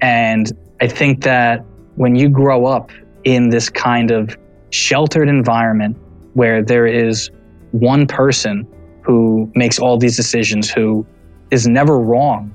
And 0.00 0.50
I 0.80 0.88
think 0.88 1.22
that 1.22 1.64
when 1.94 2.16
you 2.16 2.28
grow 2.28 2.66
up 2.66 2.90
in 3.22 3.50
this 3.50 3.68
kind 3.68 4.10
of 4.10 4.36
sheltered 4.70 5.28
environment 5.28 5.96
where 6.34 6.60
there 6.60 6.88
is 6.88 7.30
one 7.70 8.08
person 8.08 8.66
who 9.02 9.48
makes 9.54 9.78
all 9.78 9.96
these 9.96 10.16
decisions, 10.16 10.68
who 10.68 11.06
is 11.52 11.68
never 11.68 12.00
wrong, 12.00 12.52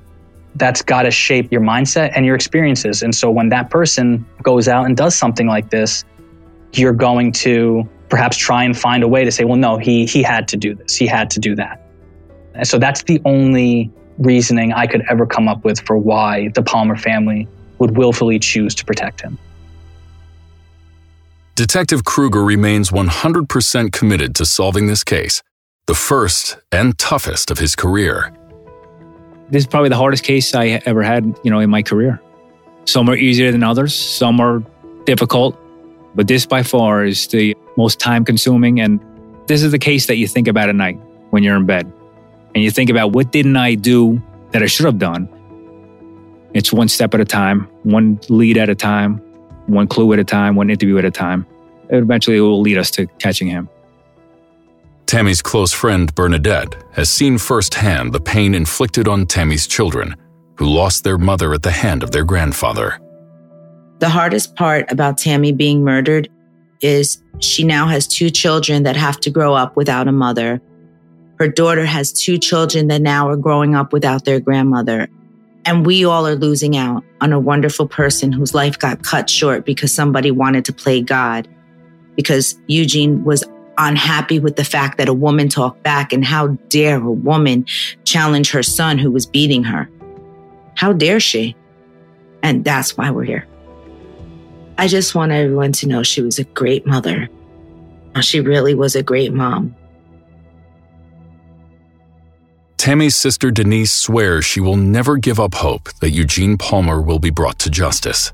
that's 0.56 0.82
got 0.82 1.02
to 1.02 1.10
shape 1.10 1.50
your 1.50 1.60
mindset 1.60 2.12
and 2.14 2.26
your 2.26 2.34
experiences. 2.34 3.02
And 3.02 3.14
so 3.14 3.30
when 3.30 3.48
that 3.50 3.70
person 3.70 4.24
goes 4.42 4.68
out 4.68 4.86
and 4.86 4.96
does 4.96 5.14
something 5.14 5.46
like 5.46 5.70
this, 5.70 6.04
you're 6.74 6.92
going 6.92 7.32
to 7.32 7.88
perhaps 8.08 8.36
try 8.36 8.64
and 8.64 8.78
find 8.78 9.02
a 9.02 9.08
way 9.08 9.24
to 9.24 9.30
say, 9.30 9.44
well, 9.44 9.56
no, 9.56 9.78
he, 9.78 10.04
he 10.04 10.22
had 10.22 10.46
to 10.48 10.56
do 10.56 10.74
this, 10.74 10.94
he 10.94 11.06
had 11.06 11.30
to 11.30 11.40
do 11.40 11.54
that. 11.56 11.80
And 12.54 12.66
so 12.66 12.78
that's 12.78 13.02
the 13.04 13.20
only 13.24 13.90
reasoning 14.18 14.72
I 14.72 14.86
could 14.86 15.02
ever 15.08 15.26
come 15.26 15.48
up 15.48 15.64
with 15.64 15.80
for 15.80 15.96
why 15.96 16.48
the 16.54 16.62
Palmer 16.62 16.96
family 16.96 17.48
would 17.78 17.96
willfully 17.96 18.38
choose 18.38 18.74
to 18.76 18.84
protect 18.84 19.22
him. 19.22 19.38
Detective 21.54 22.04
Kruger 22.04 22.42
remains 22.42 22.90
100% 22.90 23.92
committed 23.92 24.34
to 24.36 24.44
solving 24.46 24.86
this 24.86 25.04
case, 25.04 25.42
the 25.86 25.94
first 25.94 26.58
and 26.70 26.98
toughest 26.98 27.50
of 27.50 27.58
his 27.58 27.76
career. 27.76 28.32
This 29.52 29.64
is 29.64 29.66
probably 29.66 29.90
the 29.90 29.96
hardest 29.96 30.24
case 30.24 30.54
I 30.54 30.80
ever 30.86 31.02
had, 31.02 31.38
you 31.44 31.50
know, 31.50 31.60
in 31.60 31.68
my 31.68 31.82
career. 31.82 32.18
Some 32.86 33.06
are 33.10 33.14
easier 33.14 33.52
than 33.52 33.62
others, 33.62 33.94
some 33.94 34.40
are 34.40 34.62
difficult, 35.04 35.58
but 36.14 36.26
this 36.26 36.46
by 36.46 36.62
far 36.62 37.04
is 37.04 37.26
the 37.26 37.54
most 37.76 38.00
time 38.00 38.24
consuming 38.24 38.80
and 38.80 38.98
this 39.46 39.62
is 39.62 39.70
the 39.70 39.78
case 39.78 40.06
that 40.06 40.16
you 40.16 40.26
think 40.26 40.48
about 40.48 40.70
at 40.70 40.74
night 40.74 40.98
when 41.30 41.42
you're 41.42 41.56
in 41.56 41.66
bed. 41.66 41.84
And 42.54 42.64
you 42.64 42.70
think 42.70 42.88
about 42.88 43.12
what 43.12 43.30
didn't 43.30 43.58
I 43.58 43.74
do 43.74 44.22
that 44.52 44.62
I 44.62 44.66
should 44.66 44.86
have 44.86 44.98
done? 44.98 45.28
It's 46.54 46.72
one 46.72 46.88
step 46.88 47.12
at 47.12 47.20
a 47.20 47.24
time, 47.26 47.68
one 47.82 48.18
lead 48.30 48.56
at 48.56 48.70
a 48.70 48.74
time, 48.74 49.18
one 49.66 49.86
clue 49.86 50.14
at 50.14 50.18
a 50.18 50.24
time, 50.24 50.56
one 50.56 50.70
interview 50.70 50.96
at 50.96 51.04
a 51.04 51.10
time. 51.10 51.46
Eventually, 51.90 52.38
it 52.38 52.40
will 52.40 52.62
lead 52.62 52.78
us 52.78 52.90
to 52.92 53.06
catching 53.18 53.48
him. 53.48 53.68
Tammy's 55.12 55.42
close 55.42 55.74
friend 55.74 56.14
Bernadette 56.14 56.74
has 56.92 57.10
seen 57.10 57.36
firsthand 57.36 58.14
the 58.14 58.18
pain 58.18 58.54
inflicted 58.54 59.06
on 59.06 59.26
Tammy's 59.26 59.66
children, 59.66 60.16
who 60.56 60.64
lost 60.64 61.04
their 61.04 61.18
mother 61.18 61.52
at 61.52 61.62
the 61.62 61.70
hand 61.70 62.02
of 62.02 62.12
their 62.12 62.24
grandfather. 62.24 62.98
The 63.98 64.08
hardest 64.08 64.56
part 64.56 64.90
about 64.90 65.18
Tammy 65.18 65.52
being 65.52 65.84
murdered 65.84 66.30
is 66.80 67.22
she 67.40 67.62
now 67.62 67.86
has 67.88 68.06
two 68.06 68.30
children 68.30 68.84
that 68.84 68.96
have 68.96 69.20
to 69.20 69.28
grow 69.28 69.52
up 69.52 69.76
without 69.76 70.08
a 70.08 70.12
mother. 70.12 70.62
Her 71.38 71.48
daughter 71.48 71.84
has 71.84 72.10
two 72.10 72.38
children 72.38 72.88
that 72.88 73.02
now 73.02 73.28
are 73.28 73.36
growing 73.36 73.74
up 73.74 73.92
without 73.92 74.24
their 74.24 74.40
grandmother. 74.40 75.08
And 75.66 75.84
we 75.84 76.06
all 76.06 76.26
are 76.26 76.36
losing 76.36 76.74
out 76.74 77.04
on 77.20 77.34
a 77.34 77.38
wonderful 77.38 77.86
person 77.86 78.32
whose 78.32 78.54
life 78.54 78.78
got 78.78 79.02
cut 79.02 79.28
short 79.28 79.66
because 79.66 79.92
somebody 79.92 80.30
wanted 80.30 80.64
to 80.64 80.72
play 80.72 81.02
God. 81.02 81.46
Because 82.16 82.58
Eugene 82.66 83.24
was 83.24 83.44
unhappy 83.78 84.38
with 84.38 84.56
the 84.56 84.64
fact 84.64 84.98
that 84.98 85.08
a 85.08 85.14
woman 85.14 85.48
talked 85.48 85.82
back 85.82 86.12
and 86.12 86.24
how 86.24 86.48
dare 86.68 86.96
a 86.96 87.10
woman 87.10 87.64
challenge 88.04 88.50
her 88.50 88.62
son 88.62 88.98
who 88.98 89.10
was 89.10 89.26
beating 89.26 89.64
her. 89.64 89.88
How 90.74 90.92
dare 90.92 91.20
she? 91.20 91.56
And 92.42 92.64
that's 92.64 92.96
why 92.96 93.10
we're 93.10 93.24
here. 93.24 93.46
I 94.78 94.88
just 94.88 95.14
want 95.14 95.32
everyone 95.32 95.72
to 95.72 95.86
know 95.86 96.02
she 96.02 96.22
was 96.22 96.38
a 96.38 96.44
great 96.44 96.86
mother. 96.86 97.28
She 98.20 98.40
really 98.40 98.74
was 98.74 98.96
a 98.96 99.02
great 99.02 99.32
mom. 99.32 99.74
Tammy's 102.76 103.14
sister 103.14 103.50
Denise 103.50 103.92
swears 103.92 104.44
she 104.44 104.58
will 104.58 104.76
never 104.76 105.16
give 105.16 105.38
up 105.38 105.54
hope 105.54 105.92
that 106.00 106.10
Eugene 106.10 106.58
Palmer 106.58 107.00
will 107.00 107.20
be 107.20 107.30
brought 107.30 107.58
to 107.60 107.70
justice. 107.70 108.32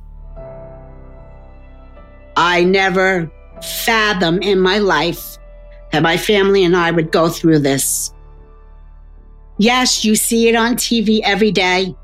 I 2.34 2.64
never 2.64 3.30
fathom 3.64 4.42
in 4.42 4.60
my 4.60 4.78
life 4.78 5.38
that 5.92 6.02
my 6.02 6.16
family 6.16 6.64
and 6.64 6.76
I 6.76 6.90
would 6.90 7.10
go 7.10 7.28
through 7.28 7.60
this. 7.60 8.12
Yes, 9.58 10.04
you 10.04 10.14
see 10.14 10.48
it 10.48 10.54
on 10.54 10.76
TV 10.76 11.20
every 11.24 11.50
day, 11.50 11.94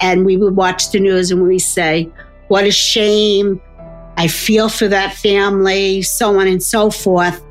and 0.00 0.26
we 0.26 0.36
would 0.36 0.56
watch 0.56 0.90
the 0.90 1.00
news 1.00 1.30
and 1.30 1.42
we 1.42 1.58
say, 1.58 2.10
What 2.48 2.64
a 2.64 2.70
shame. 2.70 3.60
I 4.16 4.28
feel 4.28 4.68
for 4.68 4.86
that 4.88 5.14
family, 5.14 6.02
so 6.02 6.38
on 6.38 6.46
and 6.46 6.62
so 6.62 6.90
forth. 6.90 7.42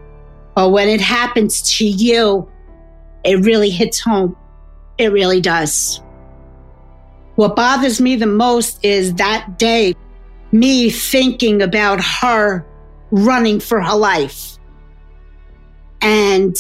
But 0.55 0.69
when 0.69 0.87
it 0.87 1.01
happens 1.01 1.77
to 1.77 1.85
you, 1.87 2.47
it 3.23 3.43
really 3.45 3.69
hits 3.69 3.99
home. 3.99 4.35
It 4.97 5.11
really 5.11 5.41
does. 5.41 6.01
What 7.35 7.55
bothers 7.55 8.01
me 8.01 8.17
the 8.17 8.27
most 8.27 8.83
is 8.83 9.13
that 9.15 9.57
day, 9.57 9.95
me 10.51 10.89
thinking 10.89 11.61
about 11.61 12.03
her 12.03 12.65
running 13.11 13.59
for 13.59 13.81
her 13.81 13.95
life 13.95 14.57
and 16.01 16.55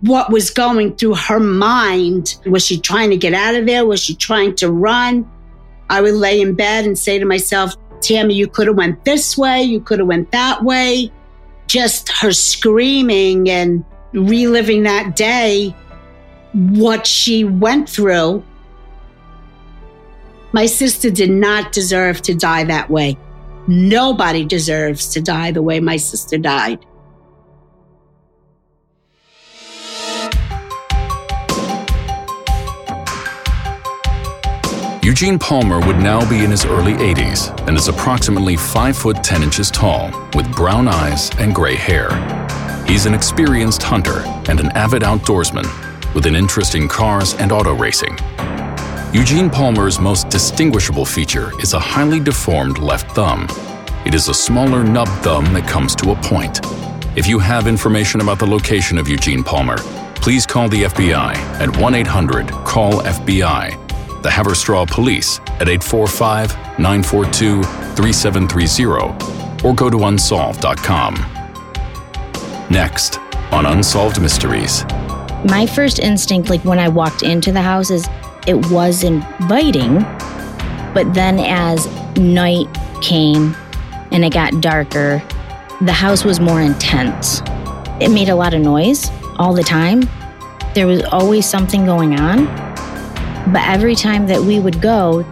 what 0.00 0.30
was 0.30 0.50
going 0.50 0.96
through 0.96 1.14
her 1.14 1.40
mind. 1.40 2.36
Was 2.46 2.64
she 2.64 2.78
trying 2.80 3.10
to 3.10 3.16
get 3.16 3.34
out 3.34 3.54
of 3.54 3.66
there? 3.66 3.84
Was 3.84 4.00
she 4.00 4.14
trying 4.14 4.54
to 4.56 4.70
run? 4.70 5.30
I 5.90 6.00
would 6.00 6.14
lay 6.14 6.40
in 6.40 6.54
bed 6.54 6.86
and 6.86 6.98
say 6.98 7.18
to 7.18 7.26
myself, 7.26 7.74
Tammy, 8.00 8.34
you 8.34 8.48
could 8.48 8.66
have 8.66 8.76
went 8.76 9.04
this 9.04 9.36
way. 9.36 9.62
You 9.62 9.80
could 9.80 9.98
have 9.98 10.08
went 10.08 10.32
that 10.32 10.64
way. 10.64 11.12
Just 11.66 12.08
her 12.20 12.32
screaming 12.32 13.48
and 13.50 13.84
reliving 14.12 14.82
that 14.84 15.14
day 15.14 15.74
what 16.52 17.06
she 17.06 17.44
went 17.44 17.88
through. 17.88 18.42
My 20.52 20.66
sister 20.66 21.10
did 21.10 21.30
not 21.30 21.72
deserve 21.72 22.20
to 22.22 22.34
die 22.34 22.64
that 22.64 22.90
way. 22.90 23.16
Nobody 23.68 24.44
deserves 24.44 25.08
to 25.10 25.20
die 25.20 25.52
the 25.52 25.62
way 25.62 25.78
my 25.78 25.96
sister 25.96 26.36
died. 26.36 26.84
Eugene 35.04 35.38
Palmer 35.38 35.84
would 35.86 35.98
now 35.98 36.28
be 36.30 36.44
in 36.44 36.50
his 36.50 36.64
early 36.64 36.94
80s 36.94 37.50
and 37.66 37.76
is 37.76 37.88
approximately 37.88 38.56
5 38.56 38.96
foot 38.96 39.22
10 39.22 39.42
inches 39.42 39.70
tall, 39.70 40.10
with 40.34 40.50
brown 40.54 40.88
eyes 40.88 41.30
and 41.38 41.54
gray 41.54 41.74
hair. 41.74 42.08
He's 42.86 43.06
an 43.06 43.14
experienced 43.14 43.82
hunter 43.82 44.22
and 44.48 44.58
an 44.58 44.70
avid 44.72 45.02
outdoorsman 45.02 45.66
with 46.14 46.26
an 46.26 46.34
interest 46.34 46.74
in 46.74 46.88
cars 46.88 47.34
and 47.34 47.52
auto 47.52 47.74
racing. 47.74 48.16
Eugene 49.12 49.50
Palmer's 49.50 50.00
most 50.00 50.30
distinguishable 50.30 51.04
feature 51.04 51.52
is 51.60 51.74
a 51.74 51.78
highly 51.78 52.18
deformed 52.18 52.78
left 52.78 53.14
thumb. 53.14 53.46
It 54.06 54.14
is 54.14 54.30
a 54.30 54.34
smaller 54.34 54.82
nub 54.82 55.06
thumb 55.20 55.52
that 55.52 55.68
comes 55.68 55.94
to 55.96 56.12
a 56.12 56.16
point. 56.22 56.60
If 57.14 57.26
you 57.26 57.38
have 57.38 57.66
information 57.66 58.22
about 58.22 58.38
the 58.38 58.46
location 58.46 58.96
of 58.96 59.10
Eugene 59.10 59.44
Palmer, 59.44 59.76
please 60.14 60.46
call 60.46 60.70
the 60.70 60.84
FBI 60.84 61.34
at 61.60 61.76
1 61.76 61.94
800 61.94 62.48
CALL 62.64 63.02
FBI, 63.02 64.22
the 64.22 64.30
Haverstraw 64.30 64.90
Police 64.90 65.40
at 65.60 65.68
845 65.68 66.56
942 66.78 67.62
3730, 67.62 69.68
or 69.68 69.74
go 69.74 69.90
to 69.90 70.06
unsolved.com. 70.06 71.16
Next 72.70 73.18
on 73.52 73.66
Unsolved 73.66 74.22
Mysteries. 74.22 74.84
My 75.44 75.66
first 75.66 75.98
instinct, 75.98 76.48
like 76.48 76.64
when 76.64 76.78
I 76.78 76.88
walked 76.88 77.22
into 77.22 77.52
the 77.52 77.60
house, 77.60 77.90
is 77.90 78.08
it 78.46 78.70
was 78.70 79.04
inviting. 79.04 80.00
But 80.94 81.14
then 81.14 81.38
as 81.38 81.86
night 82.16 82.66
came 83.02 83.54
and 84.10 84.24
it 84.24 84.32
got 84.32 84.60
darker, 84.60 85.22
the 85.80 85.92
house 85.92 86.24
was 86.24 86.40
more 86.40 86.60
intense. 86.60 87.40
It 88.00 88.10
made 88.10 88.28
a 88.28 88.34
lot 88.34 88.54
of 88.54 88.60
noise 88.60 89.10
all 89.38 89.54
the 89.54 89.62
time. 89.62 90.02
There 90.74 90.86
was 90.86 91.02
always 91.04 91.46
something 91.46 91.84
going 91.84 92.18
on. 92.18 92.46
But 93.52 93.62
every 93.66 93.94
time 93.94 94.26
that 94.26 94.40
we 94.40 94.60
would 94.60 94.80
go, 94.80 95.22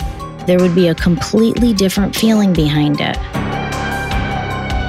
there 0.46 0.58
would 0.58 0.74
be 0.74 0.88
a 0.88 0.94
completely 0.94 1.72
different 1.72 2.16
feeling 2.16 2.52
behind 2.52 3.00
it. 3.00 3.16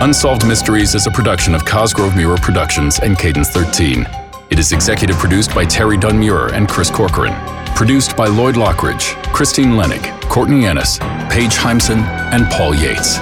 Unsolved 0.01 0.47
Mysteries 0.47 0.95
is 0.95 1.05
a 1.05 1.12
production 1.12 1.53
of 1.53 1.63
Cosgrove 1.63 2.15
Meurer 2.15 2.38
Productions 2.38 2.99
and 2.99 3.19
Cadence 3.19 3.49
13. 3.49 4.07
It 4.49 4.57
is 4.57 4.71
executive 4.71 5.17
produced 5.17 5.53
by 5.53 5.65
Terry 5.65 5.97
Dunn-Meurer 5.97 6.53
and 6.53 6.67
Chris 6.67 6.89
Corcoran. 6.89 7.61
Produced 7.75 8.15
by 8.15 8.27
Lloyd 8.27 8.55
Lockridge, 8.55 9.15
Christine 9.34 9.71
Lennick, 9.71 10.21
Courtney 10.29 10.65
Ennis, 10.65 10.99
Paige 11.31 11.55
Heimson, 11.55 12.03
and 12.31 12.45
Paul 12.51 12.75
Yates. 12.75 13.17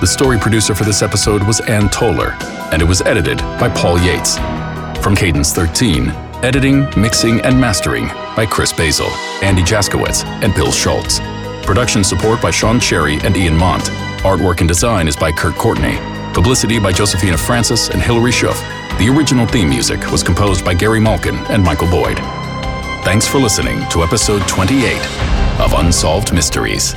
The 0.00 0.06
story 0.06 0.36
producer 0.38 0.74
for 0.74 0.82
this 0.84 1.00
episode 1.00 1.44
was 1.44 1.60
Ann 1.60 1.88
Toller, 1.90 2.36
and 2.72 2.82
it 2.82 2.84
was 2.84 3.02
edited 3.02 3.38
by 3.60 3.68
Paul 3.68 4.00
Yates. 4.00 4.36
From 5.00 5.14
Cadence 5.14 5.52
13, 5.52 6.08
editing, 6.42 6.88
mixing, 7.00 7.40
and 7.42 7.60
mastering 7.60 8.08
by 8.34 8.46
Chris 8.46 8.72
Basil, 8.72 9.06
Andy 9.42 9.62
Jaskowitz, 9.62 10.24
and 10.42 10.52
Bill 10.54 10.72
Schultz. 10.72 11.20
Production 11.64 12.02
support 12.02 12.42
by 12.42 12.50
Sean 12.50 12.80
Cherry 12.80 13.18
and 13.22 13.36
Ian 13.36 13.56
Mont. 13.56 13.84
Artwork 14.24 14.58
and 14.58 14.68
design 14.68 15.06
is 15.06 15.16
by 15.16 15.30
Kurt 15.30 15.54
Courtney. 15.54 15.96
Publicity 16.34 16.80
by 16.80 16.90
Josephina 16.92 17.38
Francis 17.38 17.90
and 17.90 18.02
Hilary 18.02 18.32
Schuff. 18.32 18.58
The 18.98 19.08
original 19.08 19.46
theme 19.46 19.68
music 19.68 20.10
was 20.10 20.24
composed 20.24 20.64
by 20.64 20.74
Gary 20.74 21.00
Malkin 21.00 21.36
and 21.46 21.62
Michael 21.62 21.88
Boyd. 21.88 22.18
Thanks 23.02 23.26
for 23.26 23.38
listening 23.38 23.88
to 23.88 24.02
episode 24.02 24.46
28 24.46 24.94
of 25.58 25.72
Unsolved 25.72 26.34
Mysteries. 26.34 26.94